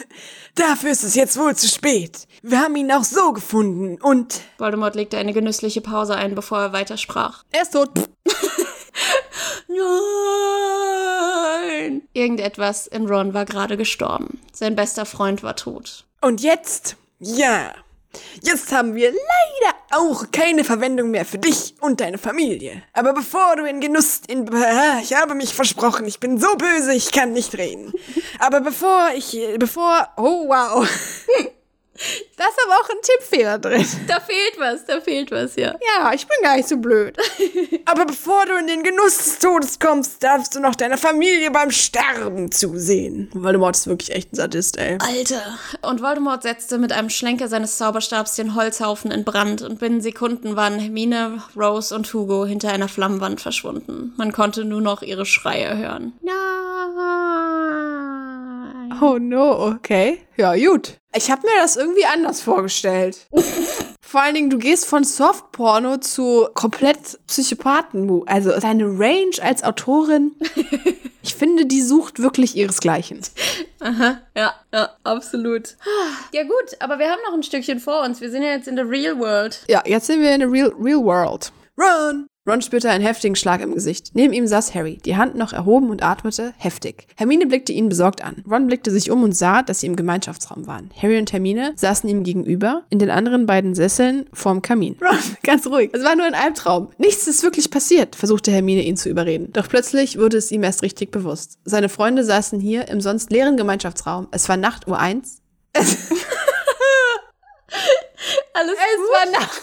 Dafür 0.56 0.92
ist 0.92 1.04
es 1.04 1.16
jetzt 1.16 1.38
wohl 1.38 1.56
zu 1.56 1.68
spät. 1.68 2.28
Wir 2.44 2.60
haben 2.60 2.76
ihn 2.76 2.92
auch 2.92 3.04
so 3.04 3.34
gefunden 3.34 4.00
und 4.02 4.42
Voldemort 4.60 4.96
legte 4.96 5.18
eine 5.18 5.34
genüssliche 5.34 5.82
Pause 5.82 6.16
ein, 6.16 6.36
bevor 6.36 6.60
er 6.60 6.74
weitersprach. 6.74 7.44
Er 7.52 7.64
ist 7.64 7.74
tot. 7.74 7.90
Nein! 9.68 12.04
Irgendetwas 12.14 12.86
in 12.86 13.08
Ron 13.08 13.34
war 13.34 13.46
gerade 13.46 13.78
gestorben. 13.78 14.40
Sein 14.52 14.76
bester 14.76 15.06
Freund 15.06 15.42
war 15.42 15.56
tot. 15.56 16.06
Und 16.22 16.42
jetzt? 16.42 16.98
Ja. 17.20 17.74
Jetzt 18.42 18.72
haben 18.72 18.96
wir 18.96 19.12
leider 19.12 19.76
auch 19.92 20.26
keine 20.32 20.64
Verwendung 20.64 21.12
mehr 21.12 21.26
für 21.26 21.38
dich 21.38 21.76
und 21.82 22.02
deine 22.02 22.18
Familie. 22.18 22.84
Aber 22.94 23.14
bevor 23.14 23.56
du 23.56 23.66
in 23.66 23.80
Genuss 23.80 24.22
in 24.28 24.50
ich 25.02 25.16
habe 25.16 25.36
mich 25.36 25.54
versprochen, 25.54 26.06
ich 26.08 26.20
bin 26.20 26.40
so 26.40 26.56
böse, 26.56 26.94
ich 26.94 27.12
kann 27.12 27.34
nicht 27.34 27.58
reden. 27.58 27.94
Aber 28.40 28.62
bevor 28.62 29.10
ich 29.16 29.38
bevor 29.58 30.10
oh 30.18 30.48
wow. 30.48 30.88
Da 32.38 32.46
ist 32.46 32.58
aber 32.66 32.76
auch 32.76 32.90
ein 32.90 32.98
Tippfehler 33.02 33.60
drin. 33.60 33.86
Da 34.08 34.20
fehlt 34.20 34.58
was, 34.58 34.86
da 34.86 35.00
fehlt 35.00 35.32
was, 35.32 35.56
ja. 35.56 35.76
Ja, 35.96 36.12
ich 36.14 36.28
bin 36.28 36.38
gar 36.42 36.56
nicht 36.56 36.68
so 36.68 36.78
blöd. 36.78 37.18
Aber 37.86 38.06
bevor 38.06 38.46
du 38.46 38.58
in 38.58 38.68
den 38.68 38.84
Genuss 38.84 39.18
des 39.18 39.40
Todes 39.40 39.80
kommst, 39.80 40.24
darfst 40.24 40.56
du 40.56 40.60
noch 40.60 40.76
deiner 40.76 40.98
Familie 40.98 41.52
beim 41.52 41.72
Sterben 41.72 42.52
zusehen. 42.52 43.30
Voldemort 43.34 43.76
ist 43.76 43.88
wirklich 43.88 44.12
echt 44.12 44.34
ein 44.34 44.36
Sadist, 44.36 44.78
ey. 44.78 44.98
Alter. 45.00 45.58
Und 45.82 46.02
Voldemort 46.02 46.44
setzte 46.44 46.78
mit 46.78 46.92
einem 46.92 47.10
Schlenker 47.10 47.48
seines 47.48 47.78
Zauberstabs 47.78 48.36
den 48.36 48.56
Holzhaufen 48.56 49.12
in 49.12 49.24
Brand 49.24 49.62
und 49.62 49.80
binnen 49.80 50.02
Sekunden 50.02 50.56
waren 50.56 50.80
Hermine, 50.80 51.42
Rose 51.56 51.96
und 51.96 52.12
Hugo 52.14 52.46
hinter 52.46 52.72
einer 52.72 52.90
Flammenwand 52.90 53.42
verschwunden. 53.42 54.14
Man 54.18 54.32
konnte 54.34 54.66
nur 54.66 54.82
noch 54.82 55.02
ihre 55.02 55.26
Schreie 55.26 55.78
hören. 55.78 56.14
Nein. 56.22 56.53
Oh 59.02 59.18
no, 59.18 59.68
okay. 59.68 60.20
Ja, 60.38 60.56
gut. 60.56 60.98
Ich 61.16 61.30
habe 61.30 61.44
mir 61.44 61.62
das 61.62 61.76
irgendwie 61.76 62.06
anders 62.06 62.42
vorgestellt. 62.42 63.28
Vor 64.06 64.22
allen 64.22 64.36
Dingen, 64.36 64.50
du 64.50 64.60
gehst 64.60 64.86
von 64.86 65.04
Softporno 65.04 65.98
zu 65.98 66.48
komplett 66.54 67.20
Psychopathen. 67.28 68.22
Also 68.28 68.52
deine 68.60 68.86
Range 68.86 69.36
als 69.42 69.64
Autorin, 69.64 70.34
ich 71.24 71.34
finde, 71.34 71.66
die 71.66 71.82
sucht 71.82 72.20
wirklich 72.20 72.56
ihresgleichen. 72.56 73.22
Aha, 73.80 74.22
ja, 74.36 74.54
ja, 74.72 74.90
absolut. 75.04 75.78
Ja 76.32 76.44
gut, 76.44 76.78
aber 76.80 77.00
wir 77.00 77.10
haben 77.10 77.22
noch 77.28 77.34
ein 77.34 77.44
Stückchen 77.44 77.80
vor 77.80 78.04
uns. 78.04 78.22
Wir 78.22 78.30
sind 78.30 78.44
ja 78.44 78.50
jetzt 78.50 78.68
in 78.68 78.76
der 78.76 78.88
Real 78.88 79.18
World. 79.20 79.64
Ja, 79.68 79.82
jetzt 79.86 80.08
sind 80.08 80.22
wir 80.22 80.32
in 80.34 80.42
der 80.42 80.52
Real, 80.52 80.72
Real 80.80 81.04
World. 81.04 81.52
Run! 81.78 82.28
Ron 82.46 82.62
spürte 82.62 82.90
einen 82.90 83.06
heftigen 83.06 83.38
Schlag 83.38 83.62
im 83.62 83.74
Gesicht. 83.74 84.12
Neben 84.16 84.34
ihm 84.34 84.48
saß 84.48 84.76
Harry, 84.76 84.98
die 84.98 85.16
Hand 85.16 85.36
noch 85.36 85.54
erhoben 85.54 85.90
und 85.90 86.04
atmete 86.04 86.54
heftig. 86.58 87.08
Hermine 87.16 87.46
blickte 87.46 87.72
ihn 87.72 87.88
besorgt 87.88 88.22
an. 88.22 88.44
Ron 88.50 88.68
blickte 88.68 88.92
sich 88.92 89.10
um 89.12 89.24
und 89.24 89.32
sah, 89.32 89.62
dass 89.64 89.80
sie 89.80 89.88
im 89.88 89.96
Gemeinschaftsraum 89.96 90.68
waren. 90.68 90.90
Harry 91.02 91.18
und 91.18 91.32
Hermine 91.32 91.72
saßen 91.78 92.10
ihm 92.10 92.24
gegenüber, 92.24 92.84
in 92.90 93.00
den 93.00 93.10
anderen 93.10 93.46
beiden 93.46 93.76
Sesseln 93.76 94.26
vorm 94.34 94.62
Kamin. 94.62 94.98
Ron, 95.02 95.18
ganz 95.44 95.66
ruhig. 95.68 95.92
Es 95.94 96.04
war 96.04 96.18
nur 96.18 96.26
ein 96.26 96.36
Albtraum. 96.36 96.90
Nichts 96.98 97.28
ist 97.28 97.44
wirklich 97.44 97.72
passiert, 97.72 98.18
versuchte 98.18 98.52
Hermine 98.52 98.84
ihn 98.84 98.98
zu 98.98 99.08
überreden. 99.08 99.54
Doch 99.54 99.70
plötzlich 99.70 100.20
wurde 100.20 100.36
es 100.36 100.52
ihm 100.52 100.64
erst 100.64 100.82
richtig 100.82 101.12
bewusst. 101.12 101.60
Seine 101.64 101.88
Freunde 101.88 102.26
saßen 102.26 102.60
hier 102.60 102.90
im 102.90 103.00
sonst 103.00 103.32
leeren 103.32 103.56
Gemeinschaftsraum. 103.56 104.28
Es 104.32 104.50
war 104.50 104.58
Nacht 104.58 104.86
Uhr 104.90 105.00
eins. 105.00 105.42
Alles 105.76 105.88
Es 108.74 109.00
war 109.12 109.32
Nacht. 109.32 109.62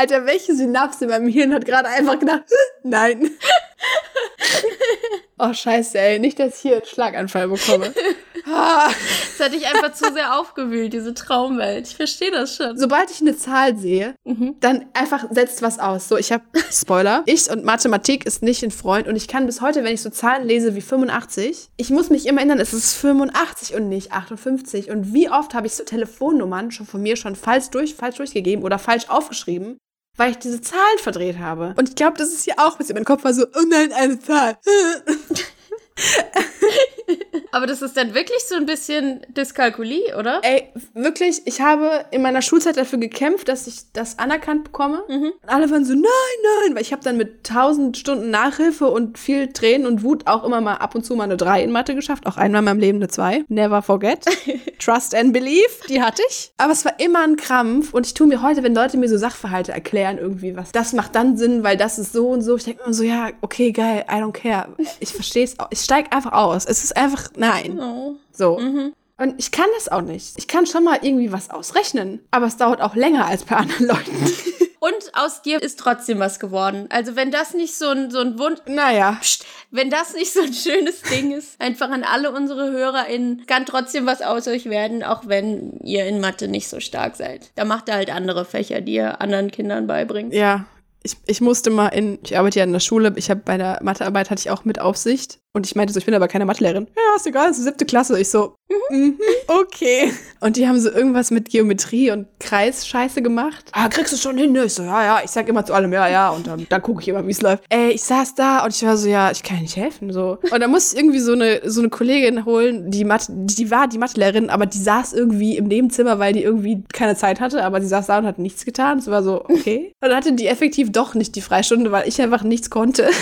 Alter, 0.00 0.24
welche 0.24 0.56
Synapse 0.56 1.04
in 1.04 1.10
meinem 1.10 1.28
Hirn 1.28 1.52
hat 1.52 1.66
gerade 1.66 1.88
einfach 1.88 2.18
gedacht, 2.18 2.44
nein. 2.82 3.32
oh, 5.38 5.52
scheiße, 5.52 5.98
ey. 5.98 6.18
Nicht, 6.18 6.38
dass 6.38 6.56
ich 6.56 6.62
hier 6.62 6.76
einen 6.76 6.86
Schlaganfall 6.86 7.48
bekomme. 7.48 7.92
Das 8.46 9.46
hat 9.46 9.52
dich 9.52 9.66
einfach 9.66 9.92
zu 9.92 10.12
sehr 10.12 10.38
aufgewühlt, 10.38 10.92
diese 10.92 11.14
Traumwelt. 11.14 11.86
Ich 11.86 11.96
verstehe 11.96 12.30
das 12.30 12.56
schon. 12.56 12.76
Sobald 12.76 13.10
ich 13.10 13.20
eine 13.20 13.36
Zahl 13.36 13.76
sehe, 13.76 14.14
dann 14.60 14.86
einfach 14.94 15.26
setzt 15.30 15.62
was 15.62 15.78
aus. 15.78 16.08
So, 16.08 16.16
ich 16.16 16.32
habe 16.32 16.44
Spoiler. 16.72 17.22
Ich 17.26 17.50
und 17.50 17.64
Mathematik 17.64 18.26
ist 18.26 18.42
nicht 18.42 18.62
ein 18.62 18.70
Freund 18.70 19.08
und 19.08 19.16
ich 19.16 19.28
kann 19.28 19.46
bis 19.46 19.60
heute, 19.60 19.84
wenn 19.84 19.94
ich 19.94 20.02
so 20.02 20.10
Zahlen 20.10 20.46
lese 20.46 20.74
wie 20.74 20.80
85, 20.80 21.68
ich 21.76 21.90
muss 21.90 22.10
mich 22.10 22.26
immer 22.26 22.38
erinnern, 22.38 22.58
es 22.58 22.72
ist 22.72 22.94
85 22.94 23.76
und 23.76 23.88
nicht 23.88 24.12
58. 24.12 24.90
Und 24.90 25.12
wie 25.12 25.30
oft 25.30 25.54
habe 25.54 25.66
ich 25.66 25.74
so 25.74 25.84
Telefonnummern 25.84 26.70
schon 26.70 26.86
von 26.86 27.02
mir 27.02 27.16
schon 27.16 27.36
falsch 27.36 27.68
durch, 27.68 27.94
falsch 27.94 28.16
durchgegeben 28.16 28.64
oder 28.64 28.78
falsch 28.78 29.08
aufgeschrieben, 29.08 29.78
weil 30.20 30.32
ich 30.32 30.38
diese 30.38 30.60
Zahlen 30.60 30.98
verdreht 30.98 31.38
habe. 31.38 31.72
Und 31.78 31.88
ich 31.88 31.94
glaube, 31.94 32.18
das 32.18 32.28
ist 32.28 32.44
hier 32.44 32.58
auch, 32.58 32.76
bis 32.76 32.92
mein 32.92 33.06
Kopf 33.06 33.24
war 33.24 33.32
so, 33.32 33.46
oh 33.56 33.64
nein, 33.66 33.90
eine 33.94 34.20
Zahl. 34.20 34.58
Aber 37.52 37.66
das 37.66 37.82
ist 37.82 37.96
dann 37.96 38.14
wirklich 38.14 38.44
so 38.46 38.54
ein 38.54 38.66
bisschen 38.66 39.20
Dyskalkulie, 39.36 40.16
oder? 40.16 40.40
Ey, 40.42 40.68
wirklich, 40.94 41.42
ich 41.46 41.60
habe 41.60 42.04
in 42.10 42.22
meiner 42.22 42.42
Schulzeit 42.42 42.76
dafür 42.76 42.98
gekämpft, 42.98 43.48
dass 43.48 43.66
ich 43.66 43.92
das 43.92 44.18
anerkannt 44.18 44.64
bekomme. 44.64 45.02
Und 45.08 45.34
alle 45.48 45.70
waren 45.70 45.84
so, 45.84 45.94
nein, 45.94 46.04
nein, 46.04 46.74
weil 46.74 46.82
ich 46.82 46.92
habe 46.92 47.02
dann 47.02 47.16
mit 47.16 47.44
tausend 47.44 47.96
Stunden 47.96 48.30
Nachhilfe 48.30 48.86
und 48.86 49.18
viel 49.18 49.52
Tränen 49.52 49.86
und 49.86 50.04
Wut 50.04 50.26
auch 50.26 50.44
immer 50.44 50.60
mal 50.60 50.74
ab 50.74 50.94
und 50.94 51.04
zu 51.04 51.16
mal 51.16 51.24
eine 51.24 51.36
3 51.36 51.64
in 51.64 51.72
Mathe 51.72 51.94
geschafft. 51.94 52.26
Auch 52.26 52.36
einmal 52.36 52.60
in 52.60 52.66
meinem 52.66 52.78
Leben 52.78 52.98
eine 52.98 53.08
2. 53.08 53.44
Never 53.48 53.82
forget. 53.82 54.24
Trust 54.78 55.14
and 55.14 55.32
believe, 55.32 55.68
die 55.88 56.00
hatte 56.00 56.22
ich. 56.28 56.52
Aber 56.56 56.72
es 56.72 56.84
war 56.84 57.00
immer 57.00 57.22
ein 57.24 57.36
Krampf 57.36 57.92
und 57.92 58.06
ich 58.06 58.14
tue 58.14 58.26
mir 58.26 58.42
heute, 58.42 58.62
wenn 58.62 58.74
Leute 58.74 58.96
mir 58.96 59.08
so 59.08 59.18
Sachverhalte 59.18 59.72
erklären, 59.72 60.18
irgendwie 60.18 60.56
was, 60.56 60.72
das 60.72 60.92
macht 60.92 61.14
dann 61.14 61.36
Sinn, 61.36 61.64
weil 61.64 61.76
das 61.76 61.98
ist 61.98 62.12
so 62.12 62.28
und 62.28 62.42
so. 62.42 62.56
Ich 62.56 62.64
denke 62.64 62.82
immer 62.84 62.94
so, 62.94 63.02
ja, 63.02 63.30
okay, 63.40 63.72
geil, 63.72 64.04
I 64.08 64.14
don't 64.14 64.32
care. 64.32 64.68
Ich 65.00 65.12
verstehe 65.12 65.44
es 65.44 65.58
auch. 65.58 65.68
Ich 65.70 65.80
steige 65.90 66.12
einfach 66.12 66.32
aus. 66.32 66.66
Es 66.66 66.84
ist 66.84 66.96
einfach, 66.96 67.30
nein. 67.34 67.80
Oh. 67.80 68.14
So. 68.30 68.56
Und 68.56 69.34
ich 69.38 69.50
kann 69.50 69.66
das 69.74 69.88
auch 69.88 70.02
nicht. 70.02 70.34
Ich 70.36 70.46
kann 70.46 70.64
schon 70.66 70.84
mal 70.84 71.00
irgendwie 71.02 71.32
was 71.32 71.50
ausrechnen, 71.50 72.20
aber 72.30 72.46
es 72.46 72.56
dauert 72.56 72.80
auch 72.80 72.94
länger 72.94 73.26
als 73.26 73.42
bei 73.42 73.56
anderen 73.56 73.86
Leuten. 73.86 74.12
Und 74.82 75.12
aus 75.12 75.42
dir 75.42 75.60
ist 75.60 75.78
trotzdem 75.78 76.20
was 76.20 76.40
geworden. 76.40 76.86
Also 76.88 77.14
wenn 77.14 77.30
das 77.30 77.52
nicht 77.52 77.74
so 77.74 77.88
ein, 77.88 78.10
so 78.10 78.20
ein 78.20 78.38
Wund... 78.38 78.62
naja. 78.66 79.18
Psst, 79.20 79.44
wenn 79.70 79.90
das 79.90 80.14
nicht 80.14 80.32
so 80.32 80.40
ein 80.40 80.54
schönes 80.54 81.02
Ding 81.02 81.32
ist, 81.32 81.60
einfach 81.60 81.90
an 81.90 82.02
alle 82.02 82.32
unsere 82.32 82.70
HörerInnen, 82.70 83.44
kann 83.46 83.66
trotzdem 83.66 84.06
was 84.06 84.22
aus 84.22 84.48
euch 84.48 84.70
werden, 84.70 85.02
auch 85.02 85.24
wenn 85.26 85.72
ihr 85.82 86.06
in 86.06 86.20
Mathe 86.20 86.48
nicht 86.48 86.68
so 86.68 86.80
stark 86.80 87.16
seid. 87.16 87.50
Da 87.56 87.66
macht 87.66 87.88
ihr 87.88 87.94
halt 87.94 88.10
andere 88.10 88.46
Fächer, 88.46 88.80
die 88.80 88.94
ihr 88.94 89.20
anderen 89.20 89.50
Kindern 89.50 89.86
beibringt. 89.86 90.32
Ja, 90.32 90.64
ich, 91.02 91.16
ich 91.26 91.40
musste 91.40 91.70
mal 91.70 91.88
in, 91.88 92.18
ich 92.22 92.36
arbeite 92.36 92.58
ja 92.58 92.64
in 92.64 92.72
der 92.72 92.80
Schule, 92.80 93.12
ich 93.16 93.30
habe 93.30 93.40
bei 93.44 93.56
der 93.56 93.80
Mathearbeit 93.82 94.30
hatte 94.30 94.40
ich 94.40 94.50
auch 94.50 94.64
mit 94.64 94.80
Aufsicht 94.80 95.40
und 95.52 95.66
ich 95.66 95.74
meinte 95.74 95.92
so, 95.92 95.98
ich 95.98 96.06
bin 96.06 96.14
aber 96.14 96.28
keine 96.28 96.44
Mathelehrerin. 96.44 96.86
Ja, 96.96 97.16
ist 97.16 97.26
egal, 97.26 97.50
ist 97.50 97.58
die 97.58 97.62
siebte 97.62 97.84
Klasse. 97.84 98.20
Ich 98.20 98.28
so, 98.28 98.54
mhm, 98.90 99.18
okay. 99.48 100.12
Und 100.40 100.56
die 100.56 100.68
haben 100.68 100.78
so 100.78 100.90
irgendwas 100.90 101.32
mit 101.32 101.50
Geometrie 101.50 102.12
und 102.12 102.28
Kreisscheiße 102.38 103.20
gemacht. 103.20 103.64
Ah, 103.72 103.88
kriegst 103.88 104.12
du 104.12 104.16
schon 104.16 104.38
hin? 104.38 104.54
Ich 104.54 104.74
so, 104.74 104.84
ja, 104.84 105.04
ja, 105.04 105.20
ich 105.24 105.30
sag 105.30 105.48
immer 105.48 105.64
zu 105.64 105.74
allem, 105.74 105.92
ja, 105.92 106.08
ja, 106.08 106.30
und 106.30 106.46
dann, 106.46 106.66
dann 106.68 106.82
gucke 106.82 107.02
ich 107.02 107.08
immer, 107.08 107.26
wie 107.26 107.32
es 107.32 107.42
läuft. 107.42 107.64
Ey, 107.68 107.90
ich 107.90 108.02
saß 108.02 108.36
da 108.36 108.64
und 108.64 108.74
ich 108.74 108.84
war 108.84 108.96
so, 108.96 109.08
ja, 109.08 109.32
ich 109.32 109.42
kann 109.42 109.58
nicht 109.58 109.76
helfen, 109.76 110.12
so. 110.12 110.38
Und 110.52 110.60
dann 110.60 110.70
musste 110.70 110.94
ich 110.94 111.02
irgendwie 111.02 111.18
so 111.18 111.32
eine, 111.32 111.62
so 111.68 111.80
eine 111.80 111.90
Kollegin 111.90 112.44
holen, 112.44 112.90
die 112.92 113.04
Mathe, 113.04 113.26
die 113.30 113.70
war 113.72 113.88
die 113.88 113.98
Mathelehrerin, 113.98 114.50
aber 114.50 114.66
die 114.66 114.78
saß 114.78 115.14
irgendwie 115.14 115.56
im 115.56 115.66
Nebenzimmer, 115.66 116.20
weil 116.20 116.32
die 116.32 116.44
irgendwie 116.44 116.84
keine 116.92 117.16
Zeit 117.16 117.40
hatte, 117.40 117.64
aber 117.64 117.80
sie 117.80 117.88
saß 117.88 118.06
da 118.06 118.18
und 118.18 118.26
hat 118.26 118.38
nichts 118.38 118.64
getan. 118.64 118.98
Es 118.98 119.08
war 119.08 119.24
so, 119.24 119.44
okay. 119.46 119.92
Und 120.00 120.10
dann 120.10 120.16
hatte 120.16 120.32
die 120.32 120.46
effektiv 120.46 120.92
doch 120.92 121.14
nicht 121.14 121.34
die 121.34 121.40
Freistunde, 121.40 121.90
weil 121.90 122.08
ich 122.08 122.22
einfach 122.22 122.44
nichts 122.44 122.70
konnte. 122.70 123.10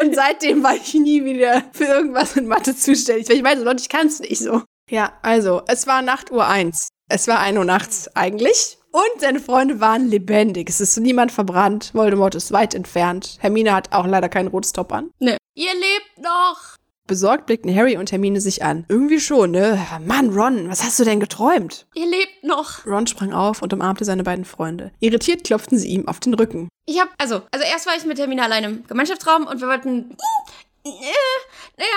Und 0.00 0.14
seitdem 0.14 0.62
war 0.62 0.74
ich 0.74 0.94
nie 0.94 1.24
wieder 1.24 1.64
für 1.72 1.84
irgendwas 1.84 2.36
in 2.36 2.46
Mathe 2.46 2.74
zuständig. 2.74 3.28
Weil 3.28 3.36
ich 3.36 3.42
meine, 3.42 3.62
Leute, 3.62 3.82
ich 3.82 3.88
kann 3.88 4.06
es 4.06 4.20
nicht 4.20 4.38
so. 4.38 4.62
Ja, 4.88 5.12
also, 5.22 5.62
es 5.66 5.86
war 5.86 6.02
Nacht 6.02 6.32
Uhr 6.32 6.46
eins. 6.46 6.88
Es 7.08 7.28
war 7.28 7.40
1 7.40 7.58
Uhr 7.58 7.64
nachts 7.64 8.08
eigentlich. 8.14 8.78
Und 8.92 9.20
seine 9.20 9.40
Freunde 9.40 9.80
waren 9.80 10.08
lebendig. 10.08 10.68
Es 10.68 10.80
ist 10.80 10.96
niemand 10.98 11.32
verbrannt. 11.32 11.90
Voldemort 11.92 12.34
ist 12.34 12.50
weit 12.50 12.74
entfernt. 12.74 13.36
Hermine 13.40 13.74
hat 13.74 13.92
auch 13.92 14.06
leider 14.06 14.28
kein 14.28 14.48
rotes 14.48 14.72
an. 14.76 15.10
Ne. 15.18 15.36
Ihr 15.54 15.74
lebt 15.74 16.18
noch! 16.18 16.79
Besorgt 17.10 17.46
blickten 17.46 17.74
Harry 17.74 17.96
und 17.96 18.12
Hermine 18.12 18.40
sich 18.40 18.62
an. 18.62 18.84
Irgendwie 18.88 19.18
schon, 19.18 19.50
ne? 19.50 19.84
Mann, 20.06 20.30
Ron, 20.30 20.70
was 20.70 20.84
hast 20.84 21.00
du 21.00 21.02
denn 21.02 21.18
geträumt? 21.18 21.88
Ihr 21.96 22.06
lebt 22.06 22.44
noch! 22.44 22.86
Ron 22.86 23.08
sprang 23.08 23.32
auf 23.32 23.62
und 23.62 23.72
umarmte 23.72 24.04
seine 24.04 24.22
beiden 24.22 24.44
Freunde. 24.44 24.92
Irritiert 25.00 25.42
klopften 25.42 25.76
sie 25.76 25.88
ihm 25.88 26.06
auf 26.06 26.20
den 26.20 26.34
Rücken. 26.34 26.68
Ich 26.86 27.00
hab, 27.00 27.08
also, 27.18 27.42
also 27.50 27.66
erst 27.66 27.86
war 27.88 27.96
ich 27.96 28.04
mit 28.04 28.20
Hermine 28.20 28.44
allein 28.44 28.62
im 28.62 28.86
Gemeinschaftsraum 28.86 29.48
und 29.48 29.60
wir 29.60 29.66
wollten, 29.66 30.16
äh, 30.86 30.90
naja, 31.76 31.88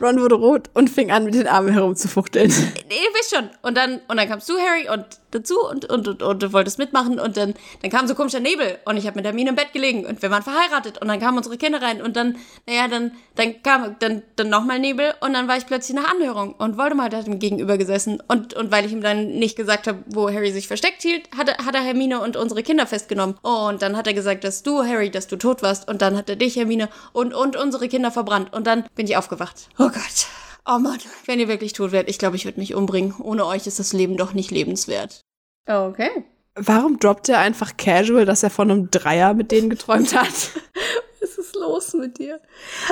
Ron 0.00 0.18
wurde 0.18 0.36
rot 0.36 0.70
und 0.72 0.88
fing 0.88 1.10
an, 1.10 1.26
mit 1.26 1.34
den 1.34 1.46
Armen 1.46 1.74
herumzufuchteln. 1.74 2.48
ihr 2.48 3.10
wisst 3.18 3.34
schon. 3.34 3.50
Und 3.60 3.76
dann, 3.76 4.00
und 4.08 4.16
dann 4.16 4.28
kamst 4.28 4.48
du, 4.48 4.54
Harry, 4.54 4.88
und 4.88 5.04
dazu 5.34 5.54
und, 5.68 5.90
und, 5.90 6.08
und, 6.08 6.22
und 6.22 6.42
du 6.42 6.52
wolltest 6.52 6.78
mitmachen 6.78 7.18
und 7.18 7.36
dann, 7.36 7.54
dann 7.82 7.90
kam 7.90 8.06
so 8.06 8.14
komischer 8.14 8.40
Nebel 8.40 8.78
und 8.84 8.96
ich 8.96 9.06
habe 9.06 9.16
mit 9.16 9.24
Hermine 9.24 9.50
im 9.50 9.56
Bett 9.56 9.72
gelegen 9.72 10.06
und 10.06 10.22
wir 10.22 10.30
waren 10.30 10.42
verheiratet 10.42 10.98
und 11.00 11.08
dann 11.08 11.20
kamen 11.20 11.36
unsere 11.36 11.56
Kinder 11.56 11.82
rein 11.82 12.00
und 12.02 12.16
dann, 12.16 12.36
naja, 12.66 12.88
dann, 12.88 13.12
dann 13.34 13.62
kam 13.62 13.96
dann, 13.98 14.22
dann 14.36 14.48
nochmal 14.48 14.78
Nebel 14.78 15.14
und 15.20 15.32
dann 15.32 15.48
war 15.48 15.56
ich 15.56 15.66
plötzlich 15.66 15.96
nach 15.96 16.10
Anhörung 16.10 16.54
und 16.54 16.78
Voldemort 16.78 17.14
hat 17.14 17.26
ihm 17.26 17.38
gegenüber 17.38 17.78
gesessen 17.78 18.22
und, 18.28 18.54
und 18.54 18.70
weil 18.70 18.86
ich 18.86 18.92
ihm 18.92 19.02
dann 19.02 19.26
nicht 19.26 19.56
gesagt 19.56 19.86
habe, 19.86 19.98
wo 20.06 20.28
Harry 20.28 20.52
sich 20.52 20.68
versteckt 20.68 21.02
hielt, 21.02 21.28
hat 21.36 21.48
er, 21.48 21.64
hat 21.64 21.74
er 21.74 21.82
Hermine 21.82 22.20
und 22.20 22.36
unsere 22.36 22.62
Kinder 22.62 22.86
festgenommen 22.86 23.36
und 23.42 23.82
dann 23.82 23.96
hat 23.96 24.06
er 24.06 24.14
gesagt, 24.14 24.44
dass 24.44 24.62
du, 24.62 24.84
Harry, 24.84 25.10
dass 25.10 25.26
du 25.26 25.36
tot 25.36 25.62
warst 25.62 25.88
und 25.88 26.02
dann 26.02 26.16
hat 26.16 26.28
er 26.28 26.36
dich, 26.36 26.56
Hermine, 26.56 26.88
und, 27.12 27.34
und 27.34 27.56
unsere 27.56 27.88
Kinder 27.88 28.10
verbrannt 28.10 28.52
und 28.52 28.66
dann 28.66 28.84
bin 28.94 29.06
ich 29.06 29.16
aufgewacht. 29.16 29.68
Oh 29.78 29.88
Gott. 29.88 30.26
Oh 30.66 30.78
Mann, 30.78 30.98
wenn 31.26 31.40
ihr 31.40 31.48
wirklich 31.48 31.74
tot 31.74 31.92
wärt, 31.92 32.08
ich 32.08 32.18
glaube, 32.18 32.36
ich 32.36 32.44
würde 32.44 32.60
mich 32.60 32.74
umbringen. 32.74 33.14
Ohne 33.20 33.46
euch 33.46 33.66
ist 33.66 33.78
das 33.78 33.92
Leben 33.92 34.16
doch 34.16 34.32
nicht 34.32 34.50
lebenswert. 34.50 35.20
Okay. 35.66 36.24
Warum 36.54 36.98
droppt 36.98 37.28
er 37.28 37.40
einfach 37.40 37.76
casual, 37.76 38.24
dass 38.24 38.42
er 38.42 38.50
von 38.50 38.70
einem 38.70 38.90
Dreier 38.90 39.34
mit 39.34 39.50
denen 39.50 39.70
geträumt 39.70 40.14
hat? 40.14 40.28
Was 41.20 41.38
ist 41.38 41.54
los 41.56 41.94
mit 41.94 42.18
dir? 42.18 42.40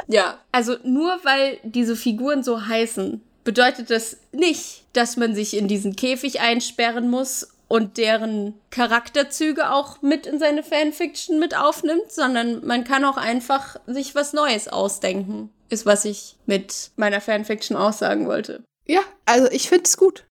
Ja, 0.08 0.40
also 0.50 0.76
nur 0.85 1.20
weil 1.22 1.58
diese 1.62 1.96
Figuren 1.96 2.42
so 2.42 2.66
heißen, 2.66 3.22
bedeutet 3.44 3.90
das 3.90 4.18
nicht, 4.32 4.85
dass 4.92 5.16
man 5.16 5.35
sich 5.35 5.56
in 5.56 5.68
diesen 5.68 5.96
Käfig 5.96 6.40
einsperren 6.40 7.08
muss 7.08 7.48
und 7.72 7.96
deren 7.96 8.61
Charakterzüge 8.68 9.70
auch 9.70 10.02
mit 10.02 10.26
in 10.26 10.38
seine 10.38 10.62
Fanfiction 10.62 11.38
mit 11.38 11.56
aufnimmt, 11.56 12.12
sondern 12.12 12.62
man 12.66 12.85
kann 12.85 13.02
auch 13.06 13.16
einfach 13.16 13.76
sich 13.87 14.14
was 14.14 14.35
Neues 14.35 14.68
ausdenken. 14.68 15.48
Ist, 15.70 15.87
was 15.87 16.04
ich 16.04 16.37
mit 16.44 16.90
meiner 16.96 17.22
Fanfiction 17.22 17.78
aussagen 17.78 18.26
wollte. 18.26 18.62
ja, 18.87 19.00
also 19.24 19.50
ich 19.50 19.70
finde 19.70 19.85
es 19.87 19.96
gut. 19.96 20.26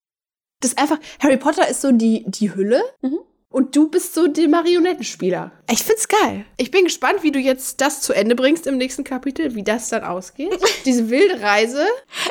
Das 0.60 0.70
ist 0.70 0.78
einfach, 0.78 1.00
Harry 1.18 1.36
Potter 1.36 1.66
ist 1.68 1.80
so 1.80 1.90
die, 1.90 2.22
die 2.28 2.54
Hülle 2.54 2.80
Mhm. 3.00 3.18
und 3.50 3.74
du 3.74 3.88
bist 3.90 4.14
so 4.14 4.28
der 4.28 4.48
Marionettenspieler. 4.48 5.50
Ich 5.68 5.82
find's 5.82 6.06
geil. 6.06 6.44
Ich 6.58 6.70
bin 6.70 6.84
gespannt, 6.84 7.24
wie 7.24 7.32
du 7.32 7.40
jetzt 7.40 7.80
das 7.80 8.02
zu 8.02 8.12
Ende 8.12 8.36
bringst 8.36 8.68
im 8.68 8.76
nächsten 8.76 9.02
Kapitel, 9.02 9.56
wie 9.56 9.64
das 9.64 9.88
dann 9.88 10.04
ausgeht. 10.04 10.56
Diese 10.84 11.10
wilde 11.10 11.40
Reise. 11.40 11.84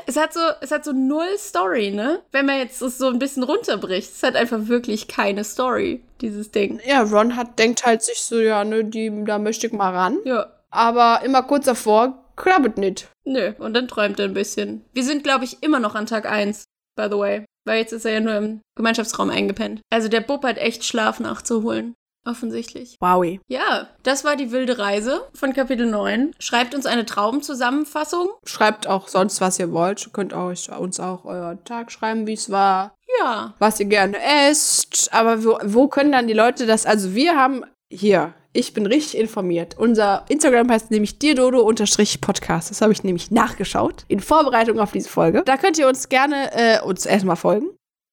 Es 0.06 0.18
hat 0.18 0.34
so, 0.34 0.40
es 0.62 0.72
hat 0.72 0.84
so 0.84 0.92
null 0.92 1.38
Story, 1.38 1.92
ne? 1.92 2.22
Wenn 2.32 2.46
man 2.46 2.58
jetzt 2.58 2.82
es 2.82 2.98
so 2.98 3.08
ein 3.08 3.20
bisschen 3.20 3.44
runterbricht, 3.44 4.12
es 4.12 4.24
hat 4.24 4.36
einfach 4.36 4.68
wirklich 4.68 5.08
keine 5.08 5.44
Story, 5.44 6.04
dieses 6.22 6.52
Ding. 6.52 6.80
Ja, 6.86 7.02
Ron 7.02 7.36
hat, 7.36 7.60
denkt 7.60 7.86
halt 7.86 8.02
sich 8.02 8.22
so, 8.22 8.40
ja, 8.40 8.64
ne, 8.64 8.84
die, 8.84 9.12
da 9.26 9.40
möchte 9.40 9.68
ich 9.68 9.74
mal 9.74 9.94
ran. 9.94 10.18
Ja. 10.26 10.48
Aber 10.70 11.22
immer 11.24 11.44
kurz 11.44 11.66
davor, 11.66 12.24
klappt 12.36 12.78
nicht. 12.78 13.10
Nö, 13.26 13.54
und 13.60 13.74
dann 13.74 13.88
träumt 13.88 14.20
er 14.20 14.26
ein 14.26 14.34
bisschen. 14.34 14.84
Wir 14.94 15.04
sind, 15.04 15.24
glaube 15.24 15.46
ich, 15.46 15.62
immer 15.62 15.80
noch 15.80 15.96
an 15.96 16.06
Tag 16.06 16.26
1, 16.26 16.66
by 16.96 17.08
the 17.10 17.18
way. 17.18 17.46
Weil 17.66 17.80
jetzt 17.80 17.94
ist 17.94 18.06
er 18.06 18.14
ja 18.14 18.20
nur 18.20 18.36
im 18.36 18.62
Gemeinschaftsraum 18.76 19.30
eingepennt. 19.30 19.82
Also 19.92 20.08
der 20.08 20.22
Bub 20.22 20.44
hat 20.44 20.58
echt 20.58 20.84
Schlaf 20.84 21.20
nachzuholen. 21.20 21.94
Offensichtlich. 22.26 22.98
Wowie. 23.00 23.40
Ja, 23.48 23.88
das 24.04 24.24
war 24.24 24.36
die 24.36 24.52
wilde 24.52 24.78
Reise 24.78 25.28
von 25.34 25.54
Kapitel 25.54 25.88
9. 25.88 26.36
Schreibt 26.40 26.76
uns 26.76 26.86
eine 26.86 27.06
Traumzusammenfassung. 27.06 28.30
Schreibt 28.46 28.88
auch 28.88 29.08
sonst, 29.08 29.42
was 29.42 29.58
ihr 29.58 29.72
wollt. 29.72 30.06
Ihr 30.06 30.12
könnt 30.12 30.34
euch 30.34 30.70
uns 30.72 31.00
auch 31.00 31.26
euren 31.26 31.64
Tag 31.64 31.92
schreiben, 31.92 32.28
wie 32.28 32.34
es 32.34 32.52
war. 32.52 32.96
Ja. 33.20 33.56
was 33.60 33.80
ihr 33.80 33.88
gerne 33.88 34.18
esst. 34.50 35.10
Aber 35.12 35.44
wo, 35.44 35.58
wo 35.64 35.88
können 35.88 36.14
dann 36.14 36.28
die 36.28 36.34
Leute 36.34 36.66
das? 36.66 36.86
Also 36.86 37.14
wir 37.14 37.36
haben 37.36 37.66
hier, 37.90 38.34
ich 38.54 38.74
bin 38.74 38.86
richtig 38.86 39.20
informiert. 39.20 39.78
Unser 39.78 40.26
Instagram 40.30 40.72
heißt 40.72 40.92
nämlich 40.92 41.20
dirdodo-podcast. 41.20 42.72
Das 42.72 42.82
habe 42.82 42.94
ich 42.94 43.04
nämlich 43.04 43.30
nachgeschaut 43.32 44.06
in 44.08 44.22
Vorbereitung 44.22 44.80
auf 44.80 44.94
diese 44.94 45.10
Folge. 45.10 45.44
Da 45.46 45.58
könnt 45.58 45.78
ihr 45.78 45.88
uns 45.88 46.08
gerne 46.08 46.52
äh, 46.54 46.82
uns 46.82 47.06
erstmal 47.06 47.36
folgen. 47.36 47.70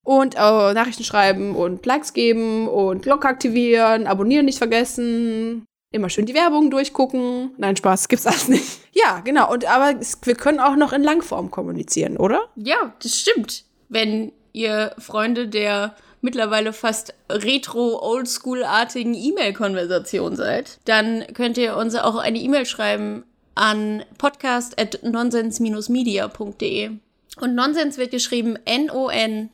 Und 0.09 0.37
äh, 0.37 0.73
Nachrichten 0.73 1.05
schreiben 1.05 1.55
und 1.55 1.85
Likes 1.85 2.15
geben 2.15 2.67
und 2.67 3.03
Glocke 3.03 3.29
aktivieren, 3.29 4.07
abonnieren 4.07 4.47
nicht 4.47 4.57
vergessen. 4.57 5.67
Immer 5.93 6.09
schön 6.09 6.25
die 6.25 6.33
Werbung 6.33 6.71
durchgucken. 6.71 7.51
Nein, 7.59 7.77
Spaß, 7.77 8.09
gibt's 8.09 8.27
alles 8.27 8.49
nicht. 8.49 8.79
Ja, 8.95 9.21
genau. 9.21 9.53
Und 9.53 9.67
aber 9.67 10.01
es, 10.01 10.17
wir 10.25 10.35
können 10.35 10.61
auch 10.61 10.77
noch 10.77 10.95
in 10.95 11.03
Langform 11.03 11.51
kommunizieren, 11.51 12.17
oder? 12.17 12.41
Ja, 12.57 12.95
das 13.03 13.21
stimmt. 13.21 13.67
Wenn 13.91 14.33
ihr 14.55 14.95
Freunde 14.99 15.47
der 15.47 15.95
mittlerweile 16.23 16.73
fast 16.73 17.13
retro-oldschool-artigen 17.31 19.13
E-Mail-Konversation 19.13 20.37
seid, 20.37 20.79
dann 20.87 21.27
könnt 21.35 21.59
ihr 21.59 21.77
uns 21.77 21.95
auch 21.95 22.17
eine 22.17 22.39
E-Mail 22.39 22.65
schreiben 22.65 23.25
an 23.55 24.05
podcast.nonsens-media.de. 24.17 26.93
Und 27.37 27.55
Nonsens 27.55 27.99
wird 27.99 28.11
geschrieben 28.11 28.57
E 28.65 28.75
N-O-N-S-E-N-S-E. 28.77 29.49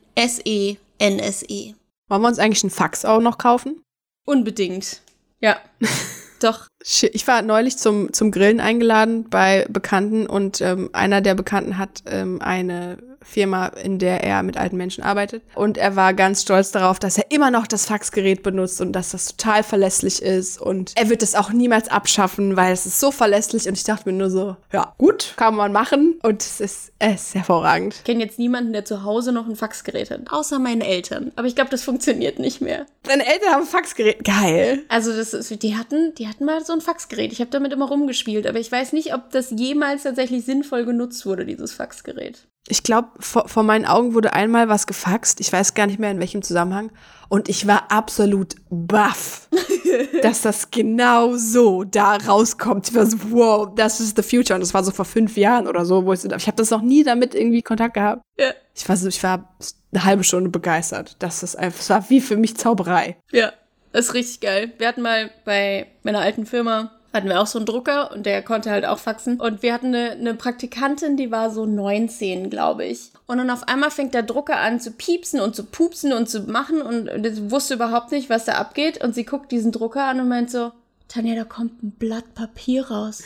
Wollen 2.07 2.21
wir 2.21 2.27
uns 2.27 2.39
eigentlich 2.39 2.63
einen 2.63 2.71
Fax 2.71 3.05
auch 3.05 3.19
noch 3.19 3.37
kaufen? 3.37 3.83
Unbedingt. 4.25 5.01
Ja. 5.39 5.59
Doch. 6.41 6.67
Ich 6.87 7.27
war 7.27 7.41
neulich 7.41 7.77
zum, 7.77 8.13
zum 8.13 8.29
Grillen 8.29 8.59
eingeladen 8.59 9.27
bei 9.27 9.65
Bekannten 9.69 10.27
und 10.27 10.61
ähm, 10.61 10.91
einer 10.93 11.21
der 11.21 11.33
Bekannten 11.33 11.79
hat 11.79 12.03
ähm, 12.05 12.39
eine 12.43 12.97
Firma, 13.25 13.67
in 13.67 13.97
der 13.97 14.23
er 14.23 14.43
mit 14.43 14.55
alten 14.55 14.77
Menschen 14.77 15.03
arbeitet. 15.03 15.43
Und 15.55 15.77
er 15.77 15.95
war 15.95 16.13
ganz 16.13 16.43
stolz 16.43 16.71
darauf, 16.71 16.99
dass 16.99 17.17
er 17.17 17.31
immer 17.31 17.49
noch 17.51 17.67
das 17.67 17.87
Faxgerät 17.87 18.43
benutzt 18.43 18.79
und 18.81 18.93
dass 18.93 19.11
das 19.11 19.35
total 19.35 19.63
verlässlich 19.63 20.21
ist. 20.21 20.61
Und 20.61 20.93
er 20.95 21.09
wird 21.09 21.23
es 21.23 21.35
auch 21.35 21.51
niemals 21.51 21.89
abschaffen, 21.89 22.55
weil 22.55 22.71
es 22.71 22.85
ist 22.85 22.99
so 22.99 23.11
verlässlich. 23.11 23.67
Und 23.67 23.73
ich 23.73 23.83
dachte 23.83 24.09
mir 24.09 24.17
nur 24.17 24.29
so, 24.29 24.55
ja, 24.71 24.93
gut, 24.97 25.33
kann 25.37 25.55
man 25.55 25.71
machen. 25.71 26.19
Und 26.21 26.41
es 26.41 26.61
ist, 26.61 26.91
es 26.99 27.27
ist 27.27 27.35
hervorragend. 27.35 27.95
Ich 27.95 28.03
kenne 28.03 28.23
jetzt 28.23 28.37
niemanden, 28.37 28.73
der 28.73 28.85
zu 28.85 29.03
Hause 29.03 29.31
noch 29.31 29.47
ein 29.47 29.55
Faxgerät 29.55 30.11
hat. 30.11 30.21
Außer 30.29 30.59
meine 30.59 30.85
Eltern. 30.85 31.31
Aber 31.35 31.47
ich 31.47 31.55
glaube, 31.55 31.71
das 31.71 31.83
funktioniert 31.83 32.37
nicht 32.37 32.61
mehr. 32.61 32.85
Deine 33.03 33.25
Eltern 33.25 33.53
haben 33.53 33.61
ein 33.61 33.67
Faxgerät. 33.67 34.23
Geil. 34.23 34.83
Also 34.87 35.11
das 35.11 35.33
ist, 35.33 35.63
die 35.63 35.75
hatten, 35.75 36.13
die 36.15 36.27
hatten 36.27 36.45
mal 36.45 36.63
so 36.63 36.73
ein 36.75 36.81
Faxgerät. 36.81 37.31
Ich 37.31 37.39
habe 37.39 37.51
damit 37.51 37.73
immer 37.73 37.87
rumgespielt, 37.87 38.45
aber 38.47 38.59
ich 38.59 38.71
weiß 38.71 38.93
nicht, 38.93 39.13
ob 39.13 39.31
das 39.31 39.51
jemals 39.51 40.03
tatsächlich 40.03 40.45
sinnvoll 40.45 40.85
genutzt 40.85 41.25
wurde, 41.25 41.45
dieses 41.45 41.73
Faxgerät. 41.73 42.47
Ich 42.67 42.81
glaube, 42.81 43.09
vor, 43.19 43.47
vor 43.47 43.61
meinen 43.61 43.85
Augen 43.85 44.15
wurde 44.15 44.33
einmal 44.33 44.69
was 44.69 44.87
gefaxt. 44.87 45.39
Ich 45.39 45.53
weiß 45.53 45.75
gar 45.75 45.85
nicht 45.85 45.99
mehr 45.99 46.09
in 46.09 46.19
welchem 46.19 46.41
Zusammenhang. 46.41 46.91
Und 47.29 47.47
ich 47.47 47.67
war 47.67 47.91
absolut 47.91 48.55
baff, 48.69 49.49
dass 50.23 50.41
das 50.41 50.71
genau 50.71 51.35
so 51.37 51.83
da 51.83 52.15
rauskommt. 52.15 52.89
Ich 52.89 52.95
war 52.95 53.05
so, 53.05 53.17
wow, 53.29 53.69
das 53.75 53.99
ist 53.99 54.15
the 54.15 54.23
future. 54.23 54.55
Und 54.55 54.61
das 54.61 54.73
war 54.73 54.83
so 54.83 54.91
vor 54.91 55.05
fünf 55.05 55.37
Jahren 55.37 55.67
oder 55.67 55.85
so, 55.85 56.05
wo 56.05 56.13
ich 56.13 56.21
so, 56.21 56.31
ich 56.31 56.47
habe 56.47 56.57
das 56.57 56.71
noch 56.71 56.81
nie 56.81 57.03
damit 57.03 57.35
irgendwie 57.35 57.61
Kontakt 57.61 57.93
gehabt. 57.93 58.23
Ja. 58.39 58.51
Ich 58.73 58.87
war 58.89 58.97
so, 58.97 59.07
ich 59.07 59.21
war 59.21 59.55
eine 59.93 60.03
halbe 60.03 60.23
Stunde 60.23 60.49
begeistert. 60.49 61.17
Das 61.19 61.43
ist 61.43 61.55
einfach, 61.55 61.79
es 61.79 61.89
war 61.89 62.09
wie 62.09 62.19
für 62.21 62.35
mich 62.35 62.57
Zauberei. 62.57 63.17
Ja, 63.31 63.53
das 63.95 64.07
ist 64.07 64.13
richtig 64.13 64.41
geil. 64.41 64.73
Wir 64.77 64.89
hatten 64.89 65.01
mal 65.01 65.31
bei 65.45 65.87
meiner 66.03 66.19
alten 66.19 66.45
Firma 66.45 66.91
hatten 67.13 67.29
wir 67.29 67.39
auch 67.39 67.47
so 67.47 67.59
einen 67.59 67.65
Drucker 67.65 68.11
und 68.11 68.25
der 68.25 68.41
konnte 68.41 68.69
halt 68.69 68.83
auch 68.83 68.99
faxen. 68.99 69.39
Und 69.39 69.63
wir 69.63 69.73
hatten 69.73 69.95
eine, 69.95 70.11
eine 70.11 70.33
Praktikantin, 70.33 71.15
die 71.15 71.31
war 71.31 71.49
so 71.49 71.65
19, 71.65 72.49
glaube 72.49 72.83
ich. 72.83 73.13
Und 73.25 73.37
dann 73.37 73.49
auf 73.49 73.69
einmal 73.69 73.91
fängt 73.91 74.13
der 74.13 74.23
Drucker 74.23 74.57
an 74.57 74.81
zu 74.81 74.91
piepsen 74.91 75.39
und 75.39 75.55
zu 75.55 75.63
pupsen 75.63 76.11
und 76.11 76.29
zu 76.29 76.41
machen 76.41 76.81
und 76.81 77.09
sie 77.23 77.49
wusste 77.51 77.75
überhaupt 77.75 78.11
nicht, 78.11 78.29
was 78.29 78.43
da 78.43 78.55
abgeht. 78.55 79.01
Und 79.01 79.15
sie 79.15 79.23
guckt 79.23 79.49
diesen 79.53 79.71
Drucker 79.71 80.03
an 80.03 80.19
und 80.19 80.27
meint 80.27 80.51
so, 80.51 80.73
Tanja, 81.07 81.35
da 81.35 81.45
kommt 81.45 81.81
ein 81.81 81.91
Blatt 81.91 82.35
Papier 82.35 82.91
raus. 82.91 83.23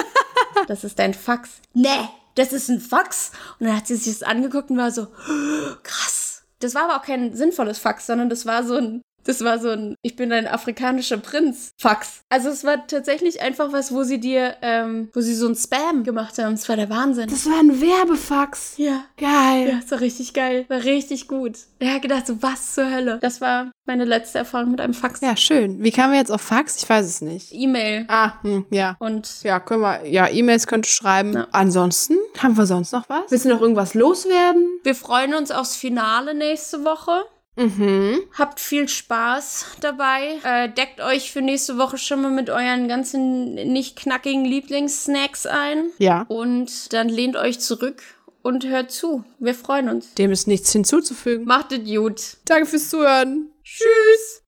das 0.66 0.84
ist 0.84 0.98
dein 0.98 1.14
Fax. 1.14 1.62
Nee, 1.72 1.88
das 2.34 2.52
ist 2.52 2.68
ein 2.68 2.80
Fax. 2.80 3.32
Und 3.58 3.68
dann 3.68 3.76
hat 3.76 3.86
sie 3.86 3.96
sich 3.96 4.18
das 4.18 4.22
angeguckt 4.22 4.68
und 4.68 4.76
war 4.76 4.90
so, 4.90 5.06
krass. 5.82 6.42
Das 6.60 6.74
war 6.74 6.84
aber 6.84 6.96
auch 6.96 7.06
kein 7.06 7.34
sinnvolles 7.34 7.78
Fax, 7.78 8.06
sondern 8.06 8.28
das 8.28 8.44
war 8.44 8.64
so 8.64 8.76
ein, 8.76 9.00
das 9.24 9.42
war 9.44 9.58
so 9.58 9.70
ein, 9.70 9.96
ich 10.02 10.16
bin 10.16 10.32
ein 10.32 10.46
afrikanischer 10.46 11.18
Prinz 11.18 11.72
Fax. 11.78 12.20
Also 12.28 12.48
es 12.50 12.64
war 12.64 12.86
tatsächlich 12.86 13.40
einfach 13.40 13.72
was, 13.72 13.92
wo 13.92 14.02
sie 14.02 14.18
dir, 14.20 14.56
ähm, 14.62 15.08
wo 15.12 15.20
sie 15.20 15.34
so 15.34 15.48
ein 15.48 15.54
Spam 15.54 16.04
gemacht 16.04 16.38
haben. 16.38 16.52
Das 16.54 16.68
war 16.68 16.76
der 16.76 16.90
Wahnsinn. 16.90 17.28
Das 17.28 17.46
war 17.46 17.58
ein 17.58 17.80
Werbefax. 17.80 18.74
ja. 18.76 19.04
Geil. 19.16 19.68
Ja, 19.68 19.80
das 19.80 19.90
war 19.90 20.00
richtig 20.00 20.34
geil. 20.34 20.64
War 20.68 20.84
richtig 20.84 21.28
gut. 21.28 21.52
Er 21.78 21.94
hat 21.94 22.02
gedacht, 22.02 22.26
so 22.26 22.42
was 22.42 22.74
zur 22.74 22.90
Hölle. 22.90 23.18
Das 23.20 23.40
war 23.40 23.70
meine 23.86 24.04
letzte 24.04 24.38
Erfahrung 24.38 24.70
mit 24.72 24.80
einem 24.80 24.94
Fax. 24.94 25.20
Ja, 25.20 25.36
schön. 25.36 25.82
Wie 25.82 25.90
kamen 25.90 26.12
wir 26.12 26.18
jetzt 26.18 26.30
auf 26.32 26.40
Fax? 26.40 26.82
Ich 26.82 26.88
weiß 26.88 27.04
es 27.06 27.20
nicht. 27.20 27.52
E-Mail. 27.52 28.06
Ah, 28.08 28.42
hm, 28.42 28.66
ja. 28.70 28.96
Und 28.98 29.42
Ja, 29.42 29.60
können 29.60 29.82
wir, 29.82 30.06
ja, 30.06 30.28
E-Mails 30.28 30.66
könnt 30.66 30.86
ihr 30.86 30.90
schreiben. 30.90 31.34
Ja. 31.34 31.46
Ansonsten, 31.52 32.16
haben 32.38 32.56
wir 32.56 32.66
sonst 32.66 32.92
noch 32.92 33.08
was? 33.08 33.30
Willst 33.30 33.44
du 33.44 33.50
noch 33.50 33.60
irgendwas 33.60 33.94
loswerden? 33.94 34.68
wir 34.82 34.94
freuen 34.94 35.34
uns 35.34 35.50
aufs 35.50 35.76
Finale 35.76 36.34
nächste 36.34 36.84
Woche. 36.84 37.24
Mhm. 37.56 38.20
Habt 38.36 38.60
viel 38.60 38.88
Spaß 38.88 39.66
dabei. 39.80 40.38
Äh, 40.42 40.68
deckt 40.70 41.00
euch 41.00 41.32
für 41.32 41.42
nächste 41.42 41.78
Woche 41.78 41.98
schon 41.98 42.22
mal 42.22 42.30
mit 42.30 42.50
euren 42.50 42.88
ganzen 42.88 43.54
nicht 43.54 43.96
knackigen 43.96 44.44
Lieblingssnacks 44.44 45.46
ein. 45.46 45.90
Ja. 45.98 46.24
Und 46.28 46.92
dann 46.92 47.08
lehnt 47.08 47.36
euch 47.36 47.60
zurück 47.60 48.02
und 48.42 48.66
hört 48.66 48.90
zu. 48.90 49.24
Wir 49.38 49.54
freuen 49.54 49.88
uns. 49.88 50.14
Dem 50.14 50.32
ist 50.32 50.46
nichts 50.46 50.72
hinzuzufügen. 50.72 51.46
Macht 51.46 51.72
es 51.72 51.84
gut. 51.84 52.36
Danke 52.44 52.66
fürs 52.66 52.90
Zuhören. 52.90 53.50
Tschüss. 53.62 54.43